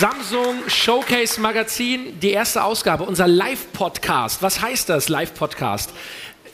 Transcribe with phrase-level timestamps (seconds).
[0.00, 4.42] Samsung Showcase Magazin, die erste Ausgabe, unser Live-Podcast.
[4.42, 5.92] Was heißt das, Live-Podcast?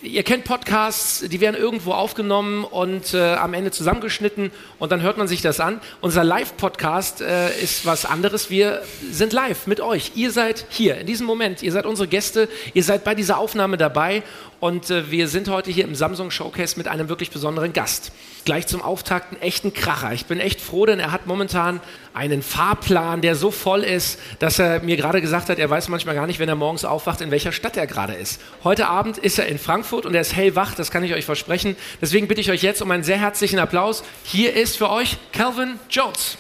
[0.03, 5.17] Ihr kennt Podcasts, die werden irgendwo aufgenommen und äh, am Ende zusammengeschnitten und dann hört
[5.17, 5.81] man sich das an.
[6.03, 8.51] Unser Live-Podcast äh, ist was anderes.
[8.51, 10.13] Wir sind live mit euch.
[10.17, 11.63] Ihr seid hier in diesem Moment.
[11.63, 12.49] Ihr seid unsere Gäste.
[12.75, 14.23] Ihr seid bei dieser Aufnahme dabei
[14.61, 18.13] und äh, wir sind heute hier im Samsung Showcase mit einem wirklich besonderen Gast.
[18.45, 20.13] Gleich zum Auftakt einen echten Kracher.
[20.13, 21.81] Ich bin echt froh, denn er hat momentan
[22.13, 26.15] einen Fahrplan, der so voll ist, dass er mir gerade gesagt hat, er weiß manchmal
[26.15, 28.41] gar nicht, wenn er morgens aufwacht, in welcher Stadt er gerade ist.
[28.63, 31.77] Heute Abend ist er in Frankfurt und er ist hellwach, das kann ich euch versprechen.
[32.01, 34.03] Deswegen bitte ich euch jetzt um einen sehr herzlichen Applaus.
[34.25, 36.37] Hier ist für euch Calvin Jones.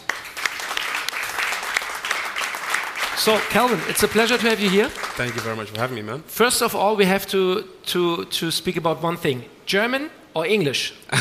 [3.21, 4.89] So, Kelvin, it's a pleasure to have you here.
[4.89, 6.23] Thank you very much for having me, man.
[6.23, 10.95] First of all, we have to, to, to speak about one thing German or English?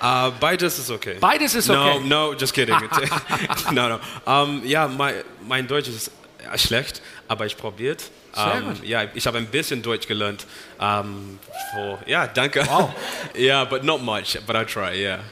[0.00, 1.16] uh, beides ist okay.
[1.18, 1.98] Beides ist okay.
[1.98, 2.78] No, no, just kidding.
[3.72, 4.00] no, no.
[4.24, 6.12] Um, ja, mein, mein Deutsch ist
[6.54, 8.08] schlecht, aber ich probiert.
[8.36, 8.84] Um, gut.
[8.84, 10.46] ja, ich habe ein bisschen Deutsch gelernt.
[10.78, 11.40] Um,
[11.74, 12.64] vor, ja, danke.
[12.68, 12.94] Wow.
[13.34, 15.24] yeah, but not much, but I try, yeah.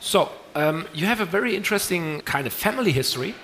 [0.00, 3.34] So, um, you have a very interesting kind of family history.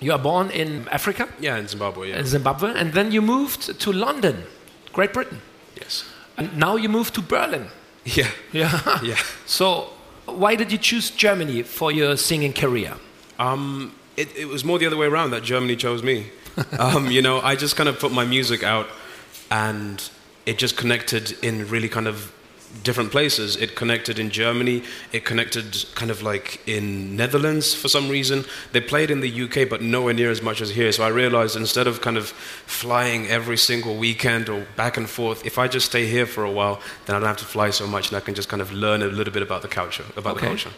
[0.00, 2.18] You are born in Africa, Yeah, in Zimbabwe, yeah.
[2.20, 4.44] in Zimbabwe, and then you moved to London,
[4.92, 5.40] Great Britain.
[5.80, 6.04] yes.
[6.36, 7.66] And now you moved to Berlin.
[8.04, 8.28] Yeah.
[8.52, 9.00] Yeah.
[9.02, 9.16] Yeah.
[9.46, 9.90] So,
[10.26, 12.94] why did you choose Germany for your singing career?
[13.38, 16.26] Um, it, it was more the other way around that Germany chose me.
[16.78, 18.86] um, you know, I just kind of put my music out
[19.50, 20.10] and
[20.46, 22.32] it just connected in really kind of
[22.84, 23.56] different places.
[23.56, 28.44] It connected in Germany, it connected kind of like in Netherlands for some reason.
[28.72, 30.92] They played in the UK, but nowhere near as much as here.
[30.92, 32.28] So I realized instead of kind of
[32.66, 36.50] flying every single weekend or back and forth, if I just stay here for a
[36.50, 38.72] while, then I don't have to fly so much and I can just kind of
[38.72, 40.04] learn a little bit about the culture.
[40.16, 40.40] About Okay.
[40.42, 40.70] the culture.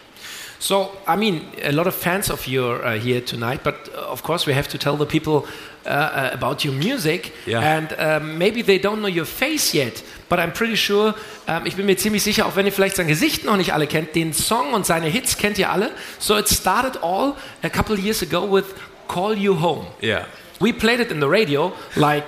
[0.61, 4.13] So, I mean, a lot of fans of you are uh, here tonight, but uh,
[4.13, 5.47] of course, we have to tell the people
[5.87, 7.33] uh, uh, about your music.
[7.47, 7.61] Yeah.
[7.63, 11.15] And um, maybe they don't know your face yet, but I'm pretty sure,
[11.49, 13.87] ähm, ich bin mir ziemlich sicher, auch wenn ihr vielleicht sein Gesicht noch nicht alle
[13.87, 15.93] kennt, den Song und seine Hits kennt ihr alle.
[16.19, 18.67] So, it started all a couple years ago with
[19.09, 19.87] Call You Home.
[20.03, 20.27] Yeah.
[20.61, 22.27] We played it in the radio like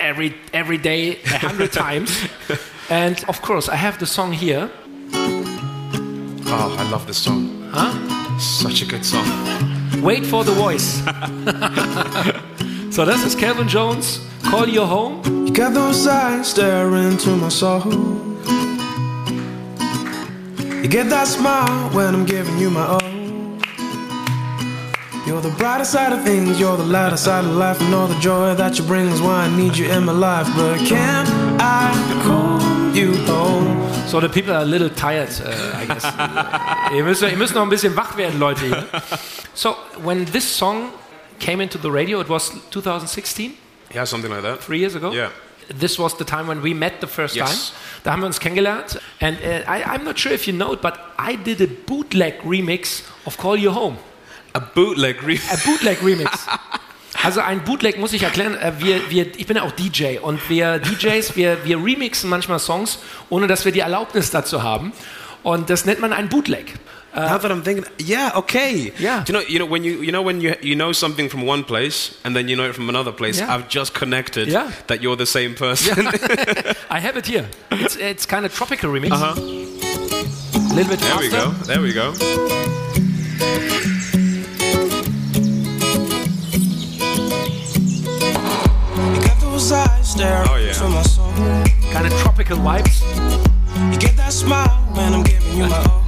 [0.00, 2.18] every, every day, a hundred times.
[2.88, 4.70] And of course, I have the song here.
[6.56, 7.68] Oh, I love this song.
[7.72, 8.38] Huh?
[8.38, 9.26] Such a good song.
[10.00, 11.02] Wait for the voice.
[12.94, 14.24] so this is Kevin Jones.
[14.44, 15.20] Call you home.
[15.46, 17.92] You got those eyes staring into my soul.
[20.80, 23.14] You get that smile when I'm giving you my all.
[25.26, 28.20] You're the brighter side of things, you're the lighter side of life, and all the
[28.20, 30.46] joy that you bring is why I need you in my life.
[30.54, 31.26] But can
[31.58, 31.90] I
[32.22, 33.83] call you home?
[34.06, 36.04] So the people are a little tired, uh, I guess.
[36.94, 38.64] ihr, müsst, ihr müsst noch ein bisschen wach werden, Leute.
[38.66, 38.84] Hier.
[39.54, 40.90] So when this song
[41.40, 43.54] came into the radio, it was 2016,
[43.92, 44.60] Yeah, something like that.
[44.62, 45.10] three years ago.
[45.12, 45.30] Yeah.
[45.68, 47.48] This was the time when we met the first Yes.
[47.70, 47.78] time.
[48.04, 49.00] Da haben wir uns kennengelernt.
[49.20, 52.34] And uh, I, I'm not sure if you know it, but I did a bootleg
[52.44, 53.96] remix of Call You Home.
[54.54, 56.30] A bootleg re- Ein Bootleg Remix.
[57.24, 58.54] Also ein Bootleg muss ich erklären.
[58.54, 62.58] äh, Wir, wir, ich bin ja auch DJ und wir DJs, wir, wir remixen manchmal
[62.58, 62.98] Songs,
[63.30, 64.92] ohne dass wir die Erlaubnis dazu haben.
[65.42, 66.74] Und das nennt man ein Bootleg.
[67.16, 68.92] Now that I'm thinking, yeah, okay.
[68.98, 69.22] Yeah.
[69.22, 71.46] Do you know, you know when you you know when you you know something from
[71.48, 73.38] one place and then you know it from another place.
[73.38, 73.54] Yeah.
[73.54, 74.68] I've just connected Yeah.
[74.88, 76.08] that you're the same person.
[76.90, 77.44] I have it here.
[77.70, 79.12] It's, it's kind of tropical remix.
[79.12, 79.34] Uh-huh.
[79.36, 81.50] A little bit There we faster.
[81.50, 81.66] go.
[81.66, 82.12] There we go.
[82.14, 82.18] You
[83.38, 83.73] got those
[89.72, 90.68] eyes staring Oh, yeah.
[90.68, 91.32] into my soul.
[91.92, 93.00] Kind of tropical vibes.
[93.92, 96.02] You get that smile when I'm giving you my all.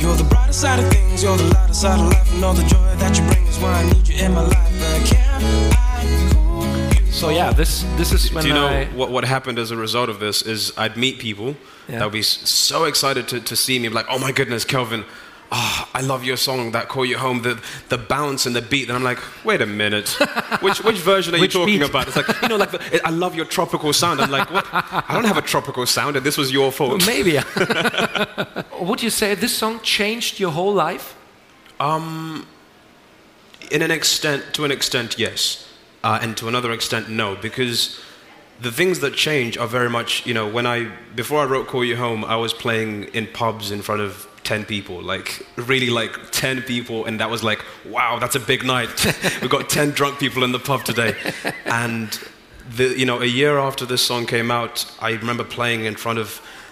[0.00, 2.62] You're the brighter side of things, you're the lighter side of life, and all the
[2.64, 4.72] joy that you bring is why I need you in my life.
[4.80, 8.86] But I call you So yeah, this, this is when Do you know I...
[8.86, 11.54] what, what happened as a result of this is I'd meet people
[11.88, 11.98] Yeah.
[11.98, 15.04] that would be so excited to, to see me, like, oh my goodness, Kelvin,
[15.52, 18.88] oh, I love your song, that Call You Home, the, the bounce and the beat.
[18.88, 20.08] And I'm like, wait a minute,
[20.60, 21.88] which, which version are you talking beat?
[21.88, 22.06] about?
[22.08, 24.20] It's like, you know, like, the, I love your tropical sound.
[24.20, 24.66] I'm like, what?
[24.72, 27.06] I don't have a tropical sound, and this was your fault.
[27.06, 27.38] Maybe.
[28.80, 31.16] Would you say this song changed your whole life?
[31.78, 32.46] Um,
[33.70, 35.66] In an extent, to an extent, yes,
[36.02, 38.00] uh, and to another extent, no, because
[38.60, 41.84] the things that change are very much, you know, when I before I wrote "Call
[41.84, 46.12] You Home," I was playing in pubs in front of ten people, like really like
[46.44, 47.60] ten people, and that was like,
[47.94, 48.90] wow, that's a big night.
[49.40, 51.12] We've got ten drunk people in the pub today,
[51.66, 52.08] and
[52.76, 56.18] the, you know, a year after this song came out, I remember playing in front
[56.18, 56.28] of,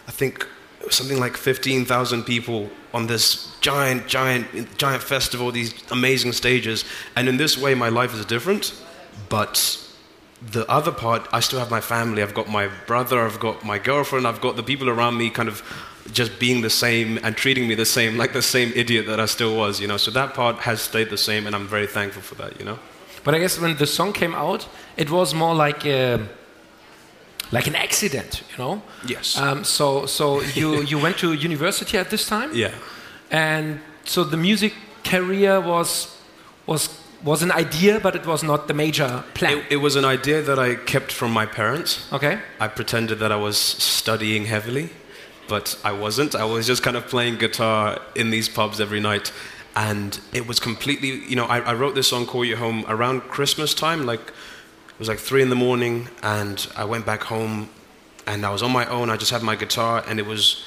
[0.07, 0.47] I think.
[0.91, 4.45] something like 15,000 people on this giant, giant,
[4.79, 6.85] giant festival, these amazing stages.
[7.17, 8.65] And in this way, my life is different.
[9.29, 9.55] But
[10.41, 12.23] the other part, I still have my family.
[12.23, 15.49] I've got my brother, I've got my girlfriend, I've got the people around me kind
[15.49, 15.63] of
[16.13, 19.27] just being the same and treating me the same, like the same idiot that I
[19.27, 19.97] still was, you know.
[19.97, 22.79] So that part has stayed the same, and I'm very thankful for that, you know.
[23.25, 26.27] But I guess when the song came out, it was more like a,
[27.53, 28.83] like an accident, you know.
[29.07, 29.37] Yes.
[29.37, 32.51] Um, so so you you went to university at this time.
[32.55, 32.75] Yeah.
[33.31, 34.73] And so the music
[35.05, 36.17] career was
[36.67, 36.89] was
[37.23, 39.59] was an idea, but it was not the major plan.
[39.59, 42.07] It, it was an idea that I kept from my parents.
[42.13, 42.39] okay.
[42.61, 44.91] I pretended that I was studying heavily,
[45.49, 46.35] but I wasn't.
[46.35, 49.33] I was just kind of playing guitar in these pubs every night.
[49.75, 53.23] And it was completely, you know, I, I wrote this song, Call You Home, around
[53.23, 54.07] Christmas time.
[54.07, 57.69] Like, it was like three in the morning, and I went back home,
[58.27, 59.11] and I was on my own.
[59.11, 60.65] I just had my guitar, and it was,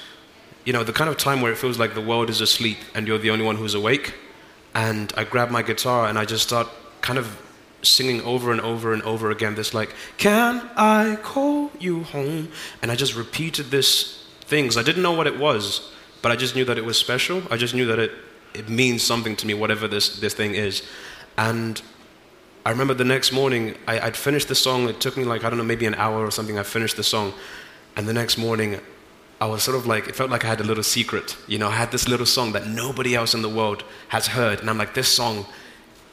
[0.65, 3.07] you know, the kind of time where it feels like the world is asleep and
[3.07, 4.13] you're the only one who's awake.
[4.73, 6.69] And I grabbed my guitar, and I just start
[7.01, 7.37] kind of
[7.83, 12.47] singing over and over and over again this like can i call you home
[12.81, 14.20] and i just repeated this
[14.51, 15.65] thing 'cause i didn't know what it was
[16.21, 18.11] but i just knew that it was special i just knew that it,
[18.53, 20.83] it means something to me whatever this, this thing is
[21.37, 21.81] and
[22.67, 25.49] i remember the next morning I, i'd finished the song it took me like i
[25.49, 27.33] don't know maybe an hour or something i finished the song
[27.95, 28.79] and the next morning
[29.41, 31.35] I was sort of like, it felt like I had a little secret.
[31.47, 34.59] You know, I had this little song that nobody else in the world has heard.
[34.59, 35.47] And I'm like, this song,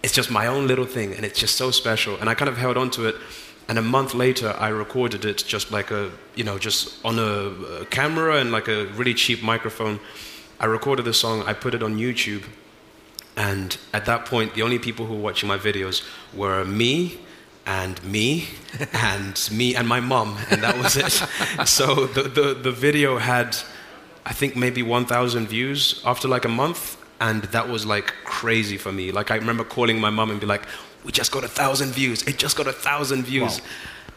[0.03, 1.13] it's just my own little thing.
[1.13, 2.17] And it's just so special.
[2.21, 3.17] And I kind of held on to it.
[3.69, 7.83] And a month later, I recorded it just like a, you know, just on a,
[7.83, 10.01] a camera and like a really cheap microphone.
[10.59, 12.45] I recorded the song, I put it on YouTube.
[13.37, 16.03] And at that point, the only people who were watching my videos
[16.35, 17.19] were me
[17.67, 18.49] and me
[18.95, 21.13] and me and my mum, and that was it.
[21.67, 23.57] so the, the, the video had,
[24.25, 28.91] I think, maybe 1,000 views after like a month, and that was like crazy for
[28.91, 29.13] me.
[29.13, 30.67] Like, I remember calling my mum and be like,
[31.05, 33.61] We just got a thousand views, it just got a thousand views.
[33.61, 33.67] Wow.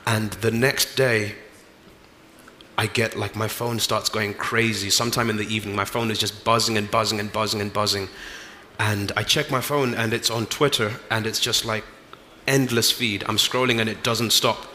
[0.06, 1.36] And the next day,
[2.78, 4.89] I get like my phone starts going crazy.
[4.89, 8.10] Sometime in the evening, my phone is just buzzing and buzzing and buzzing and buzzing.
[8.80, 11.83] And I check my phone and it's on Twitter and it's just like
[12.48, 13.24] endless feed.
[13.28, 14.66] I'm scrolling and it doesn't stop.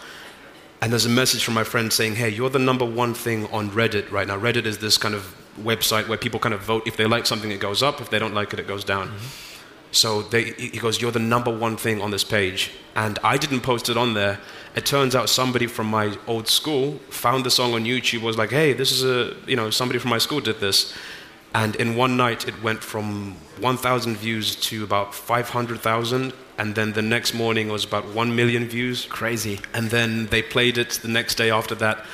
[0.81, 3.71] And there's a message from my friend saying, Hey, you're the number one thing on
[3.71, 4.39] Reddit right now.
[4.39, 6.87] Reddit is this kind of website where people kind of vote.
[6.87, 8.01] If they like something, it goes up.
[8.01, 9.09] If they don't like it, it goes down.
[9.09, 9.56] Mm-hmm.
[9.93, 12.71] So they, he goes, You're the number one thing on this page.
[12.95, 14.41] And I didn't post it on there.
[14.75, 18.51] It turns out somebody from my old school found the song on YouTube, was like,
[18.51, 20.95] Hey, this is a, you know, somebody from my school did this.
[21.55, 26.35] And in one night, it went from 1,000 views to about 500,000.
[26.59, 29.07] And then the next morning, it was about 1 million views.
[29.07, 29.61] Crazy.
[29.73, 32.05] And then they played it the next day after that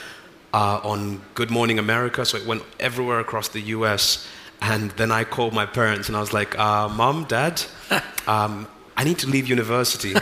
[0.55, 2.25] uh, on Good Morning America.
[2.25, 4.29] So it went everywhere across the US.
[4.62, 7.61] And then I called my parents and I was like, uh, Mom, Dad,
[8.29, 10.14] um, I need to leave university.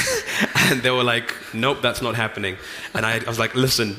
[0.56, 2.56] and they were like, Nope, that's not happening.
[2.94, 3.96] And I, I was like, Listen,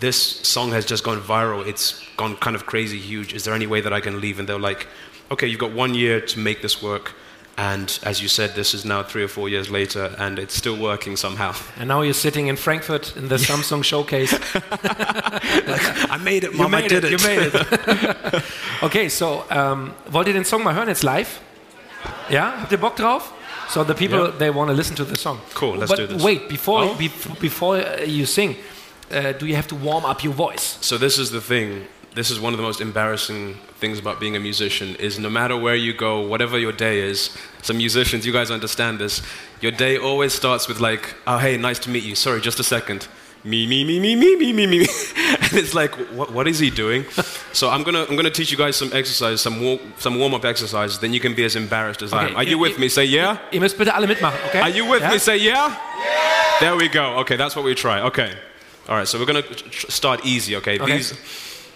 [0.00, 1.64] this song has just gone viral.
[1.66, 3.32] It's gone kind of crazy huge.
[3.32, 4.40] Is there any way that I can leave?
[4.40, 4.88] And they were like,
[5.30, 7.14] Okay, you've got one year to make this work.
[7.60, 10.76] And as you said, this is now three or four years later, and it's still
[10.76, 11.54] working somehow.
[11.80, 14.32] And now you're sitting in Frankfurt in the Samsung showcase.
[16.10, 16.74] I made it, You Mom.
[16.74, 17.20] I made did it, it.
[17.20, 18.44] you made it.
[18.82, 21.40] okay, so um, wollt ihr den Song mal hören jetzt live?
[22.30, 23.32] Ja, habt ihr Bock drauf?
[23.68, 24.38] So the people Yeah.
[24.38, 25.40] they want to listen to the song.
[25.54, 26.22] Cool, let's but do this.
[26.22, 26.94] Wait, before Oh.
[26.96, 28.56] bef- before you sing,
[29.10, 30.78] uh, do you have to warm up your voice?
[30.80, 31.86] So this is the thing.
[32.14, 35.56] This is one of the most embarrassing things about being a musician is no matter
[35.56, 39.22] where you go, whatever your day is, some musicians, you guys understand this,
[39.60, 42.14] your day always starts with like, oh hey, nice to meet you.
[42.14, 43.06] Sorry, just a second.
[43.44, 44.78] Me, me, me, me, me, me, me, me.
[45.16, 47.04] and it's like, what, what is he doing?
[47.52, 50.98] so I'm gonna, I'm gonna teach you guys some exercise, some, war, some warm-up exercises,
[50.98, 52.36] then you can be as embarrassed as I am.
[52.36, 52.88] Are you you- with me?
[52.88, 53.38] Say yeah?
[53.52, 54.60] Ihr müsst bitte alle mitmachen, okay?
[54.60, 55.10] Are you with Ja?
[55.12, 55.18] me?
[55.18, 55.76] Say yeah?
[56.58, 57.18] There we go.
[57.20, 58.00] Okay, that's what we try.
[58.00, 58.32] Okay.
[58.88, 60.78] All right, so we're going to tr- start easy, okay?
[60.80, 60.96] Okay.
[60.96, 61.12] These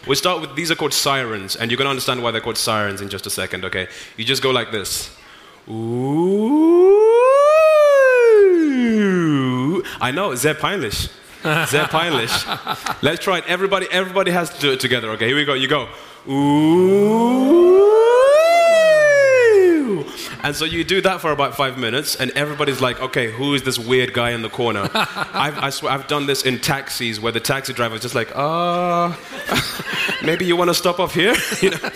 [0.07, 3.01] we start with these are called sirens and you're to understand why they're called sirens
[3.01, 3.89] in just a second, okay?
[4.17, 5.11] You just go like this.
[5.69, 7.03] Ooh.
[10.01, 11.09] I know, sehr peinlich.
[11.43, 11.87] Sehr.
[13.03, 13.45] Let's try it.
[13.47, 15.27] Everybody everybody has to do it together, okay?
[15.27, 15.55] Here we go.
[15.55, 15.89] You go.
[16.29, 18.02] Ooh.
[20.43, 23.63] And so you do that for about five minutes, and everybody's like, okay, who is
[23.63, 24.89] this weird guy in the corner?
[24.95, 28.31] I've, I swear, I've done this in taxis where the taxi driver is just like,
[28.35, 29.15] uh,
[30.25, 31.35] maybe you want to stop off here?
[31.63, 31.91] you know?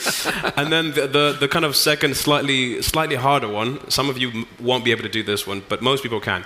[0.56, 4.46] And then the, the, the kind of second, slightly, slightly harder one, some of you
[4.60, 6.44] won't be able to do this one, but most people can.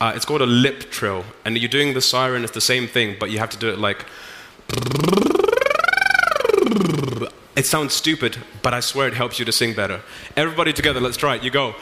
[0.00, 1.24] Uh, it's called a lip trill.
[1.44, 3.78] And you're doing the siren, it's the same thing, but you have to do it
[3.78, 4.06] like.
[7.54, 10.00] It sounds stupid, but I swear it helps you to sing better.
[10.36, 11.42] Everybody together, let's try it.
[11.42, 11.74] You go.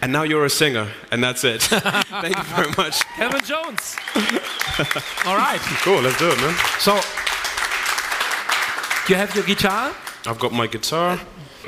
[0.00, 1.62] And now you're a singer, and that's it.
[1.62, 3.04] Thank you very much.
[3.16, 3.96] Kevin Jones.
[5.26, 5.60] All right.
[5.82, 6.54] Cool, let's do it, man.
[6.80, 6.94] So,
[9.08, 9.94] you have your guitar.
[10.26, 11.20] I've got my guitar.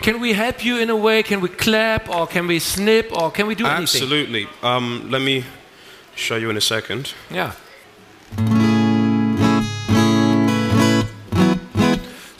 [0.02, 1.22] Can we help you in a way?
[1.22, 3.82] Can we clap or can we snip or can we do anything?
[3.82, 4.48] Absolutely.
[4.62, 5.44] Um, let me
[6.14, 7.14] show you in a second.
[7.30, 7.52] Yeah.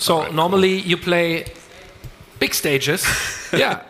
[0.06, 1.46] So normally you play
[2.38, 3.04] big stages.
[3.52, 3.82] yeah.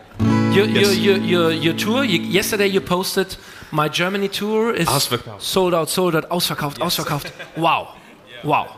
[0.51, 0.97] Your, Yes.
[0.97, 3.37] your, your, your, your tour, you, yesterday you posted
[3.71, 5.41] my Germany tour is Ausverkauft.
[5.41, 7.31] sold out, sold out, ausverkauft, ausverkauft.
[7.57, 7.93] Wow.
[8.43, 8.75] Wow.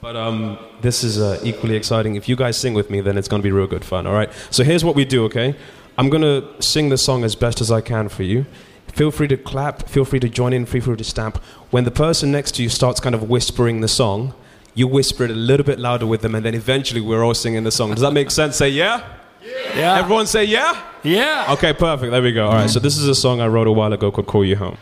[0.00, 2.14] But um, this is uh, equally exciting.
[2.14, 4.12] If you guys sing with me, then it's going to be real good fun, all
[4.12, 4.30] right?
[4.50, 5.56] So here's what we do, okay?
[5.96, 8.44] I'm going to sing the song as best as I can for you.
[8.88, 11.38] Feel free to clap, feel free to join in, feel free to stamp.
[11.70, 14.34] When the person next to you starts kind of whispering the song,
[14.78, 17.64] you whisper it a little bit louder with them, and then eventually we're all singing
[17.64, 17.90] the song.
[17.90, 18.56] Does that make sense?
[18.56, 19.04] Say yeah?
[19.74, 19.98] Yeah.
[19.98, 20.80] Everyone say yeah?
[21.02, 21.46] yeah.
[21.50, 22.12] Okay, perfect.
[22.12, 22.46] There we go.
[22.46, 24.54] All right, so this is a song I wrote a while ago called Call You
[24.54, 24.78] Home.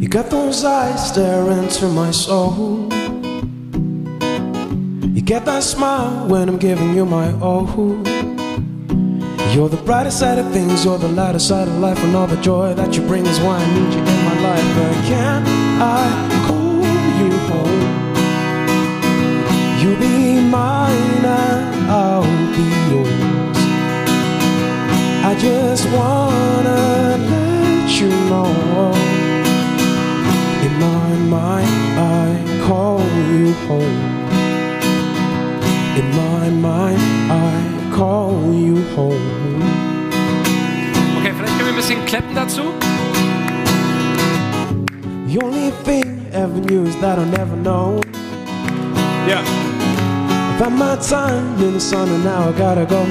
[0.00, 2.88] You got those eyes staring into my soul.
[5.14, 8.31] You get that smile when I'm giving you my all.
[9.54, 12.40] You're the brighter side of things, you're the lighter side of life, and all the
[12.40, 14.64] joy that you bring is why I need you in my life.
[14.76, 15.42] But can
[15.78, 16.08] I
[16.46, 16.80] call
[17.20, 17.82] you home?
[19.78, 22.24] You'll be mine and I'll
[22.56, 23.58] be yours.
[25.22, 28.48] I just wanna let you know.
[30.64, 34.00] In my mind, I call you home.
[35.98, 39.62] In my mind, I call you home.
[41.18, 42.62] Okay, vielleicht können wir ein bisschen klappen dazu.
[45.28, 48.00] The only thing ever knew is that I'll never know.
[49.26, 49.44] Yeah.
[50.58, 53.04] Had my time in the sun and now I gotta go.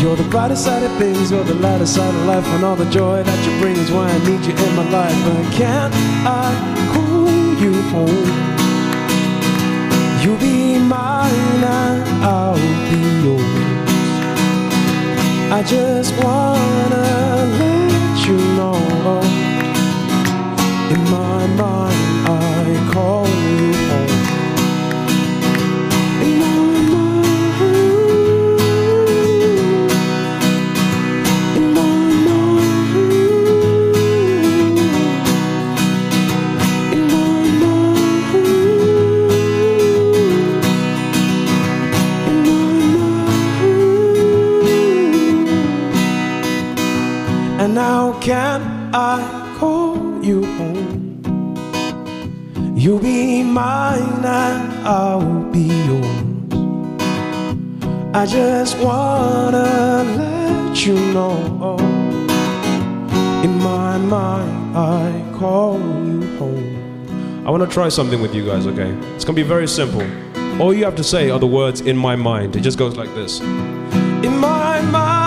[0.00, 2.88] You're the brighter side of things, you're the lighter side of life, and all the
[2.90, 5.16] joy that you bring is why I need you in my life.
[5.24, 5.92] But can't
[6.24, 6.54] I
[6.92, 7.28] call
[7.60, 8.57] you home?
[10.22, 12.56] You be mine and I'll
[12.90, 14.10] be yours.
[15.52, 19.47] I just wanna let you know.
[52.88, 56.06] You'll be mine and I'll be yours.
[58.14, 61.76] I just wanna let you know.
[63.44, 67.44] In my mind, I call you home.
[67.46, 68.90] I want to try something with you guys, okay?
[69.14, 70.00] It's going to be very simple.
[70.58, 72.56] All you have to say are the words in my mind.
[72.56, 73.40] It just goes like this.
[73.40, 75.17] In my mind,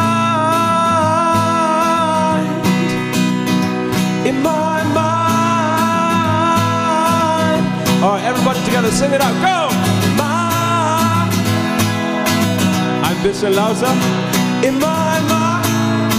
[8.41, 9.33] everybody together, sing it out.
[9.45, 9.69] Go!
[10.17, 11.29] My,
[13.03, 13.93] I'm bisschen lauter.
[14.65, 16.11] in my mind.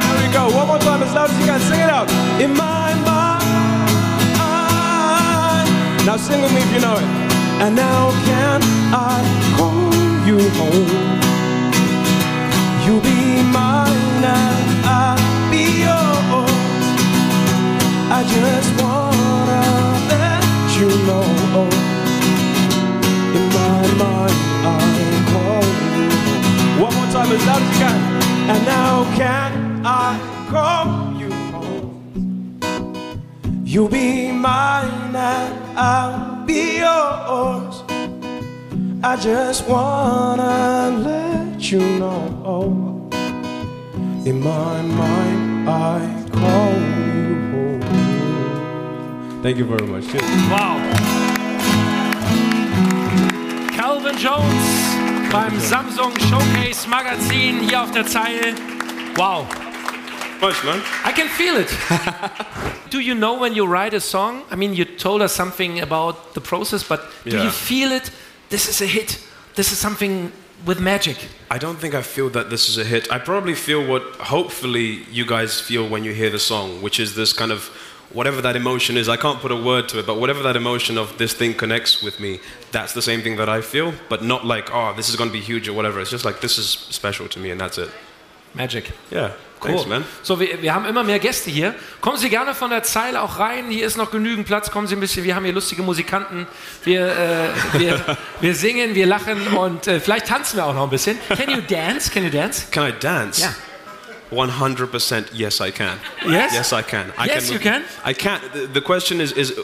[0.00, 0.48] There we go.
[0.56, 1.60] One more time, as loud as you can.
[1.60, 2.08] Sing it out.
[2.40, 3.44] In my mind.
[6.06, 7.08] Now sing with me if you know it.
[7.60, 8.62] And now can
[8.94, 9.20] I
[9.56, 9.92] call
[10.28, 10.88] you home?
[12.86, 16.50] You be mine and I'll be yours.
[18.10, 19.13] I just wanna
[27.14, 27.98] time as loud as you can.
[28.50, 30.18] And now can I
[30.50, 33.22] call you home?
[33.64, 37.84] You'll be mine and I'll be yours.
[39.04, 43.08] I just wanna let you know.
[44.26, 46.00] In my mind, I
[46.32, 46.72] call
[47.16, 47.82] you home.
[49.40, 50.08] Thank you very much.
[50.08, 50.24] Cheers.
[50.50, 50.78] Wow.
[53.76, 54.93] Kelvin Jones
[55.34, 58.54] beim Samsung Showcase Magazin hier auf der Zeile.
[59.16, 59.44] Wow.
[61.04, 61.68] I can feel it.
[62.90, 64.42] do you know when you write a song?
[64.52, 67.42] I mean, you told us something about the process, but do Yeah.
[67.46, 68.12] you feel it?
[68.48, 69.18] This is a hit.
[69.56, 70.30] This is something
[70.64, 71.16] with magic?
[71.50, 73.10] I don't think I feel that this is a hit.
[73.10, 77.16] I probably feel what hopefully you guys feel when you hear the song, which is
[77.16, 77.70] this kind of
[78.14, 79.08] whatever that emotion is.
[79.08, 82.02] I can't put a word to it, but whatever that emotion of this thing connects
[82.02, 82.40] with me,
[82.72, 85.32] that's the same thing that I feel, but not like, oh, this is going to
[85.32, 86.00] be huge or whatever.
[86.00, 87.90] It's just like, this is special to me and that's it.
[88.54, 88.92] Magic.
[89.10, 89.32] Yeah.
[89.60, 89.78] Cool.
[89.78, 90.04] Thanks, man.
[90.22, 91.74] So, wir, wir haben immer mehr Gäste hier.
[92.00, 93.70] Kommen Sie gerne von der Zeile auch rein.
[93.70, 94.70] Hier ist noch genügend Platz.
[94.70, 95.24] Kommen Sie ein bisschen.
[95.24, 96.46] Wir haben hier lustige Musikanten.
[96.84, 100.90] Wir, äh, wir, wir singen, wir lachen und äh, vielleicht tanzen wir auch noch ein
[100.90, 101.18] bisschen.
[101.28, 102.10] Can you dance?
[102.10, 102.66] Can you dance?
[102.70, 103.40] Can I dance?
[103.40, 103.54] Yeah.
[104.34, 105.98] 100% yes, I can.
[106.26, 106.52] Yes?
[106.52, 107.12] Yes, I can.
[107.16, 107.84] I Yes, can you can?
[108.04, 108.40] I can.
[108.52, 109.58] The, the question is, is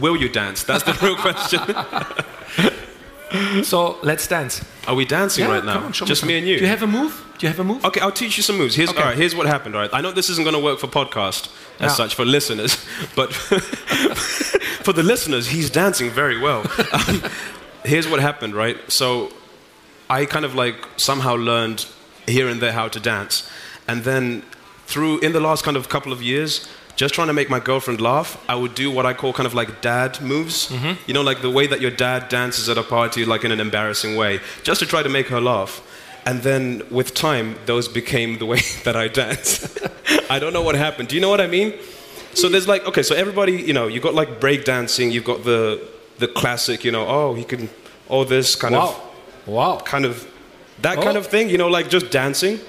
[0.00, 0.62] will you dance?
[0.64, 1.60] That's the real question.
[3.62, 4.62] So, let's dance.
[4.86, 5.84] Are we dancing right now?
[5.84, 6.28] on, Just some.
[6.28, 6.56] me and you?
[6.56, 7.12] Do you have a move?
[7.38, 7.82] Do you have a move?
[7.82, 8.74] Okay, I'll teach you some moves.
[8.74, 9.00] Here's, Okay.
[9.00, 9.74] all right, here's what happened.
[9.74, 11.48] All right, I know this isn't going to work for podcast
[11.80, 11.94] as Yeah.
[11.94, 12.76] such for listeners,
[13.16, 13.32] but
[14.84, 16.62] for the listeners, he's dancing very well.
[16.92, 17.22] Um,
[17.86, 18.54] here's what happened.
[18.54, 19.32] Right, so
[20.10, 21.86] I kind of like somehow learned
[22.26, 23.48] here and there how to dance,
[23.88, 24.42] and then
[24.86, 26.68] through in the last kind of couple of years.
[26.94, 29.54] Just trying to make my girlfriend laugh, I would do what I call kind of
[29.54, 30.68] like dad moves.
[30.68, 30.92] Mm-hmm.
[31.06, 33.60] You know, like the way that your dad dances at a party, like in an
[33.60, 35.80] embarrassing way, just to try to make her laugh.
[36.26, 39.74] And then with time, those became the way that I dance.
[40.30, 41.08] I don't know what happened.
[41.08, 41.72] Do you know what I mean?
[42.34, 45.44] So there's like, okay, so everybody, you know, you've got like break dancing, you've got
[45.44, 45.80] the,
[46.18, 47.70] the classic, you know, oh, he can,
[48.10, 48.88] all this kind Wow.
[48.88, 49.78] of, Wow.
[49.78, 50.28] kind of,
[50.82, 51.02] that Oh.
[51.02, 52.60] kind of thing, you know, like just dancing.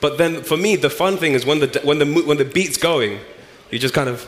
[0.00, 2.76] But then for me, the fun thing is when the, when the, when the beat's
[2.78, 3.18] going,
[3.70, 4.26] you just kind of,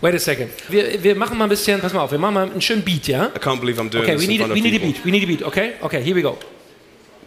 [0.00, 0.50] Wait a second.
[0.68, 3.06] Wir, wir machen mal ein bisschen, pass mal auf, wir machen mal einen schönen Beat,
[3.06, 3.26] ja?
[3.34, 5.04] I can't believe I'm doing Okay, this we in need, front we need a beat.
[5.04, 5.74] We need a beat, okay?
[5.82, 6.36] Okay, here we go.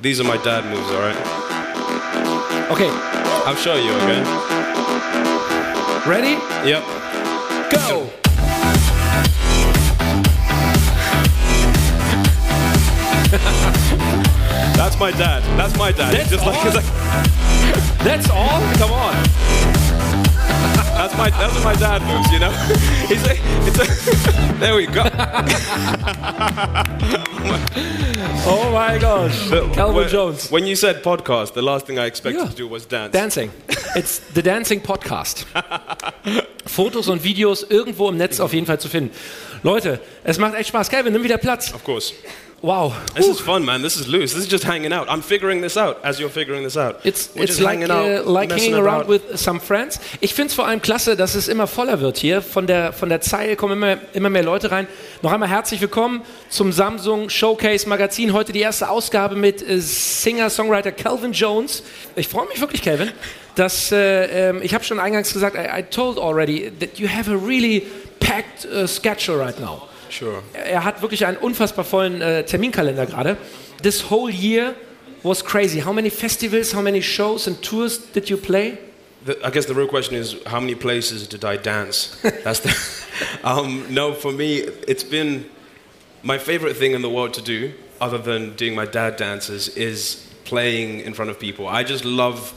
[0.02, 1.16] These are my dad moves, all right?
[2.72, 2.90] Okay,
[3.46, 4.22] I'll show you, okay?
[6.06, 6.38] ready?
[6.68, 6.84] Yep.
[7.72, 8.10] Go!
[14.78, 15.44] That's my dad.
[15.58, 16.14] That's my dad.
[16.14, 17.47] That's just like?
[18.04, 18.62] That's all?
[18.78, 19.14] Come on.
[20.98, 22.52] that's my those are my dad moves, you know.
[23.08, 25.04] He's like, it's a, there we go.
[28.50, 29.50] Oh my gosh.
[29.76, 30.50] Calvin when, Jones.
[30.52, 32.50] When you said podcast, the last thing I expected Yeah.
[32.50, 33.12] to do was dance.
[33.12, 33.52] Dancing.
[33.96, 35.46] It's the Dancing Podcast.
[36.66, 39.12] Fotos und Videos irgendwo im Netz auf jeden Fall zu finden.
[39.64, 40.90] Leute, es macht echt Spaß.
[40.90, 41.74] Calvin, nimm wieder Platz.
[41.74, 42.14] Of course.
[42.64, 42.96] Wow.
[43.14, 43.84] This is fun, man.
[43.84, 44.34] This is loose.
[44.34, 45.08] This is just hanging out.
[45.10, 47.06] I'm figuring this out as you're figuring this out.
[47.06, 49.10] It's, We're it's just like, hanging out, uh, like hanging around about.
[49.10, 50.00] with some friends.
[50.22, 52.42] Ich finde es vor allem klasse, dass es immer voller wird hier.
[52.42, 54.88] Von der, von der Zeile kommen immer, immer mehr Leute rein.
[55.22, 58.34] Noch einmal herzlich willkommen zum Samsung Showcase Magazin.
[58.34, 61.84] Heute die erste Ausgabe mit äh, Singer-Songwriter Calvin Jones.
[62.16, 63.12] Ich freue mich wirklich, Calvin,
[63.54, 67.30] dass äh, ähm, ich habe schon eingangs gesagt, I, I told already that you have
[67.32, 67.86] a really
[68.20, 69.84] packed uh, schedule right now.
[70.10, 70.42] Sure.
[70.54, 73.38] Er hat wirklich einen unfassbar vollen äh, Terminkalender gerade.
[73.82, 74.76] This whole year
[75.24, 75.82] was crazy.
[75.82, 78.78] How many festivals, how many shows and tours did you play?
[79.26, 82.18] The, I guess the real question is how many places did I dance?
[82.44, 82.74] That's the.
[83.44, 85.46] um, no, for me, it's been
[86.24, 90.26] my favorite thing in the world to do, other than doing my dad dances, is
[90.46, 91.68] playing in front of people.
[91.68, 92.54] I just love.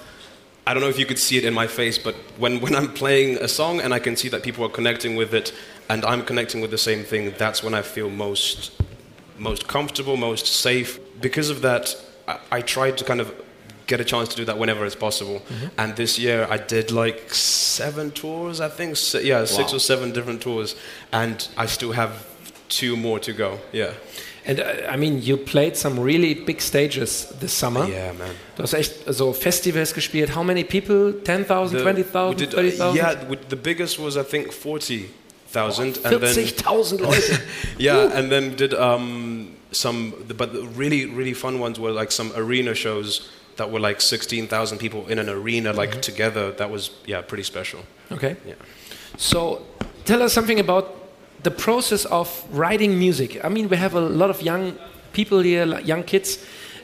[0.70, 2.92] I don't know if you could see it in my face, but when, when I'm
[2.94, 5.52] playing a song and I can see that people are connecting with it
[5.88, 8.70] and I'm connecting with the same thing, that's when I feel most,
[9.36, 11.00] most comfortable, most safe.
[11.20, 11.96] Because of that,
[12.28, 13.34] I, I try to kind of
[13.88, 15.40] get a chance to do that whenever it's possible.
[15.40, 15.66] Mm-hmm.
[15.76, 18.96] And this year I did like seven tours, I think.
[18.96, 19.76] Si- yeah, six Wow.
[19.78, 20.76] or seven different tours.
[21.10, 22.24] And I still have
[22.68, 23.58] two more to go.
[23.72, 23.94] Yeah.
[24.46, 27.86] And uh, I mean, you played some really big stages this summer.
[27.86, 28.30] Yeah, man.
[28.56, 30.30] Du hast echt so Festivals gespielt.
[30.30, 31.12] How many people?
[31.12, 32.96] 10,000, 20,000, 30,000?
[32.96, 35.98] Yeah, we- the biggest was I think 40,000.
[36.04, 37.40] and then 40.000 Leute.
[37.78, 42.32] Yeah, and then did um, some, but the really, really fun ones were like some
[42.34, 46.52] arena shows that were like 16,000 people in an arena, like together.
[46.52, 47.80] That was, yeah, pretty special.
[48.10, 48.36] Okay.
[48.46, 48.54] Yeah.
[49.18, 49.60] So
[50.04, 50.99] tell us something about
[51.42, 53.42] the process of writing music.
[53.44, 54.76] I mean, we have a lot of young
[55.12, 56.38] people here, young kids.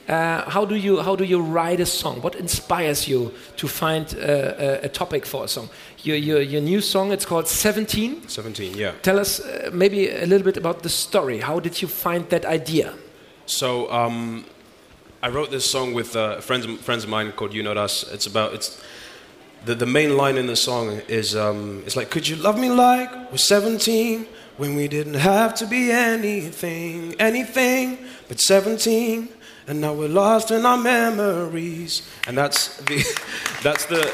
[0.07, 2.21] Uh, how do you how do you write a song?
[2.21, 5.69] What inspires you to find uh, a, a topic for a song?
[6.03, 8.29] Your, your your new song it's called 17.
[8.29, 8.93] 17, yeah.
[9.01, 11.39] Tell us uh, maybe a little bit about the story.
[11.39, 12.93] How did you find that idea?
[13.45, 14.45] So um,
[15.21, 18.05] I wrote this song with uh, friends friends of mine called You Not Us.
[18.13, 18.81] It's about it's
[19.65, 22.69] the the main line in the song is um, it's like Could you love me
[22.69, 24.25] like we're 17
[24.57, 29.29] when we didn't have to be anything anything but 17
[29.67, 33.03] and now we're lost in our memories and that's the
[33.63, 34.13] that's the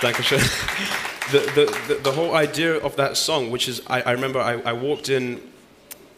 [0.00, 0.40] Dankeschön.
[1.28, 4.62] The, the, the, the whole idea of that song, which is, I, I remember I,
[4.64, 5.42] I walked in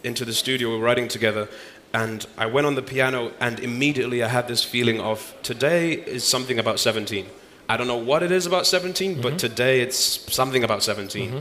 [0.05, 1.49] into the studio, we were writing together,
[1.93, 6.23] And I went on the piano, and immediately I had this feeling of today is
[6.23, 7.27] something about 17.
[7.69, 9.37] I don't know what it is about 17, but mm-hmm.
[9.39, 9.99] today it's
[10.33, 11.29] something about 17.
[11.29, 11.39] Mm-hmm.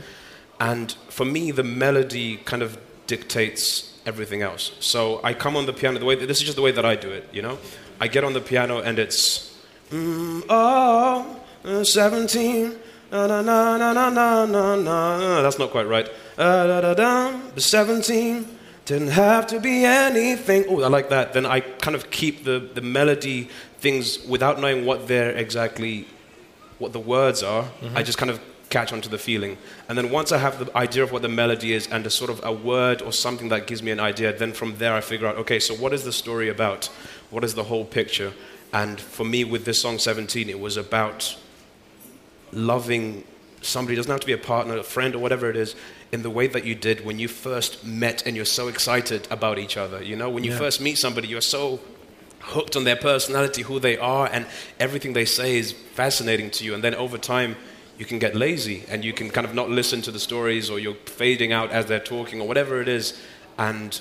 [0.60, 4.72] And for me, the melody kind of dictates everything else.
[4.80, 6.95] So I come on the piano the way this is just the way that I
[6.95, 7.28] do it.
[7.32, 7.58] You know,
[8.00, 9.58] I get on the piano and it's
[9.89, 12.76] mm, oh uh, 17.
[13.12, 15.41] Na, na, na, na, na, na, na.
[15.41, 16.08] That's not quite right.
[16.38, 18.45] Uh, da, da, da, but 17
[18.86, 20.65] didn't have to be anything.
[20.69, 21.34] Oh, I like that.
[21.34, 26.08] Then I kind of keep the, the melody things without knowing what they're exactly,
[26.78, 27.65] what the words are.
[27.95, 29.58] I just kind of catch onto the feeling.
[29.88, 32.29] And then once I have the idea of what the melody is and a sort
[32.29, 35.27] of a word or something that gives me an idea, then from there I figure
[35.27, 36.86] out, okay, so what is the story about?
[37.29, 38.34] What is the whole picture?
[38.71, 41.36] And for me, with this song 17, it was about
[42.51, 43.23] loving
[43.62, 45.75] somebody, it doesn't have to be a partner, a friend, or whatever it is,
[46.12, 49.60] in the way that you did when you first met and you're so excited about
[49.60, 50.01] each other.
[50.01, 50.58] You know, when you Yeah.
[50.58, 51.79] first meet somebody, you're so
[52.39, 54.45] hooked on their personality, who they are, and
[54.79, 56.73] everything they say is fascinating to you.
[56.73, 57.58] And then over time,
[58.00, 60.80] you can get lazy and you can kind of not listen to the stories or
[60.80, 63.14] you're fading out as they're talking or whatever it is.
[63.58, 64.00] And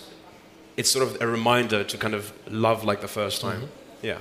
[0.77, 3.69] it's sort of a reminder to kind of love like the first time.
[4.01, 4.19] Yeah.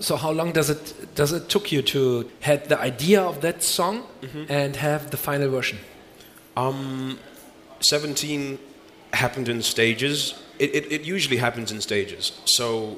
[0.00, 3.62] So how long does it does it took you to had the idea of that
[3.62, 4.44] song Mm-hmm.
[4.48, 5.78] and have the final version?
[6.56, 7.18] Um,
[7.80, 8.58] 17
[9.12, 10.34] happened in stages.
[10.58, 12.32] It, it, it usually happens in stages.
[12.44, 12.96] So,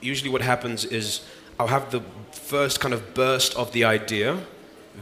[0.00, 1.20] usually, what happens is
[1.58, 4.38] I'll have the first kind of burst of the idea,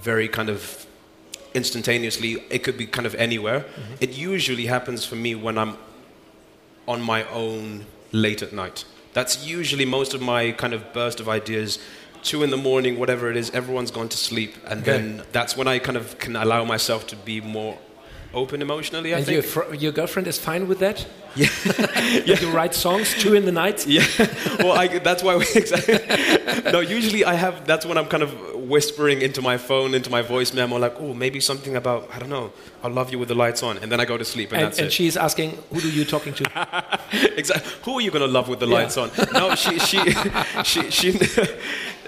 [0.01, 0.87] very kind of
[1.55, 2.43] instantaneously.
[2.51, 3.61] It could be kind of anywhere.
[3.61, 3.95] Mm-hmm.
[4.01, 5.77] It usually happens for me when I'm
[6.87, 8.85] on my own late at night.
[9.15, 11.79] That's usually most of my kind of burst of ideas.
[12.23, 14.91] Two in the morning, whatever it is, everyone's gone to sleep, and Okay.
[14.93, 17.79] then that's when I kind of can allow myself to be more
[18.37, 19.15] open emotionally.
[19.15, 19.69] I and your, think.
[19.69, 21.07] fr- your girlfriend is fine with that?
[21.35, 21.49] Yeah.
[21.65, 23.87] That you write songs two in the night?
[23.87, 24.05] Yeah,
[24.61, 25.99] well, I, that's why we exactly.
[26.73, 27.67] no, usually I have.
[27.67, 31.15] That's when I'm kind of whispering into my phone, into my voice memo, like, oh,
[31.15, 32.53] maybe something about I don't know.
[32.83, 34.67] I'll love you with the lights on, and then I go to sleep, and, And,
[34.67, 34.87] that's and it.
[34.87, 36.45] And she's asking, who are you talking to?
[37.37, 37.73] exactly.
[37.85, 38.75] Who are you gonna love with the Yeah.
[38.79, 39.11] lights on?
[39.33, 40.01] No, she, she,
[40.65, 41.19] she, she.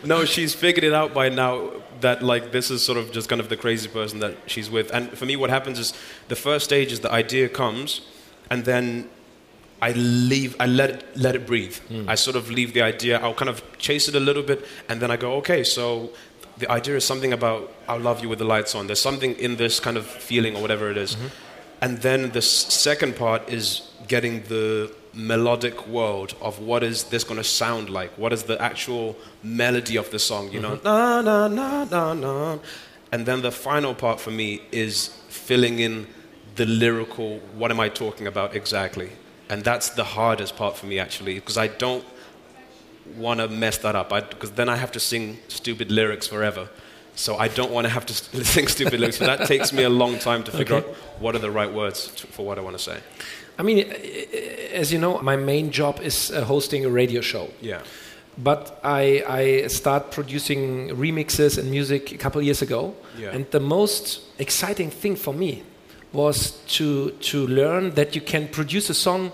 [0.05, 3.41] No, she's figured it out by now that like this is sort of just kind
[3.41, 4.91] of the crazy person that she's with.
[4.93, 5.93] And for me, what happens is
[6.29, 8.03] the first stage is the idea comes,
[8.51, 9.09] and then
[9.81, 10.57] I leave.
[10.61, 11.77] I let it, let it breathe.
[11.89, 12.09] Hmm.
[12.09, 13.19] I sort of leave the idea.
[13.21, 16.11] I'll kind of chase it a little bit, and then I go, okay, so.
[16.59, 18.89] The idea is something about I'll love you with the lights on.
[18.89, 21.15] There's something in this kind of feeling or whatever it is.
[21.15, 21.27] Mm-hmm.
[21.83, 27.25] And then the s- second part is getting the melodic world of what is this
[27.25, 28.11] going to sound like?
[28.17, 30.53] What is the actual melody of the song?
[30.53, 30.87] You know, mm-hmm.
[30.87, 32.59] na na na na na.
[33.11, 36.07] And then the final part for me is filling in
[36.55, 37.41] the lyrical.
[37.57, 39.11] What am I talking about exactly?
[39.51, 42.05] And that's the hardest part for me actually, because I don't
[43.17, 44.11] want to mess that up.
[44.11, 46.69] Because then I have to sing stupid lyrics forever.
[47.15, 49.19] So I don't want to have to sing stupid lyrics.
[49.19, 50.89] So that takes me a long time to figure Okay.
[50.89, 53.01] out what are the right words for what I want to say.
[53.59, 53.95] I mean, uh,
[54.73, 57.49] as you know, my main job is uh, hosting a radio show.
[57.61, 57.83] Yeah.
[58.39, 62.95] But I, I start producing remixes and music a couple years ago.
[63.19, 63.31] Yeah.
[63.31, 65.65] And the most exciting thing for me
[66.13, 69.33] was to, to learn that you can produce a song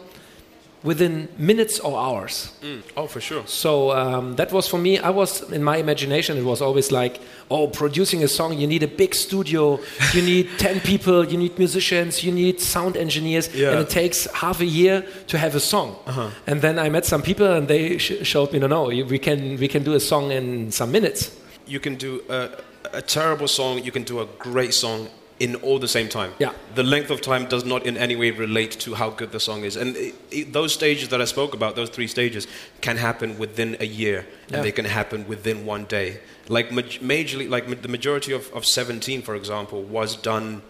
[0.84, 2.52] within minutes or hours.
[2.96, 3.42] Oh, for sure.
[3.46, 4.98] So um, that was for me.
[4.98, 6.36] I was in my imagination.
[6.38, 7.20] It was always like,
[7.50, 8.58] oh, producing a song.
[8.58, 9.80] You need a big studio.
[10.12, 11.24] You need ten people.
[11.24, 12.22] You need musicians.
[12.22, 13.48] You need sound engineers.
[13.54, 13.70] Yeah.
[13.70, 15.96] And it takes half a year to have a song.
[16.06, 16.28] Uh-huh.
[16.46, 19.18] And then I met some people, and they sh- showed me, no, no, you- we
[19.18, 21.30] can we can do a song in some minutes.
[21.66, 22.50] You can do a,
[22.92, 25.08] a terrible song, you can do a great song
[25.40, 26.32] in all the same time.
[26.38, 26.52] Yeah.
[26.74, 29.64] The length of time does not in any way relate to how good the song
[29.64, 29.76] is.
[29.76, 32.46] And it, it, those stages that I spoke about, those three stages,
[32.80, 36.20] can happen within a year, and they can happen within one day.
[36.48, 40.62] Like maj- majorly, like ma- the majority of, of 17, for example, was done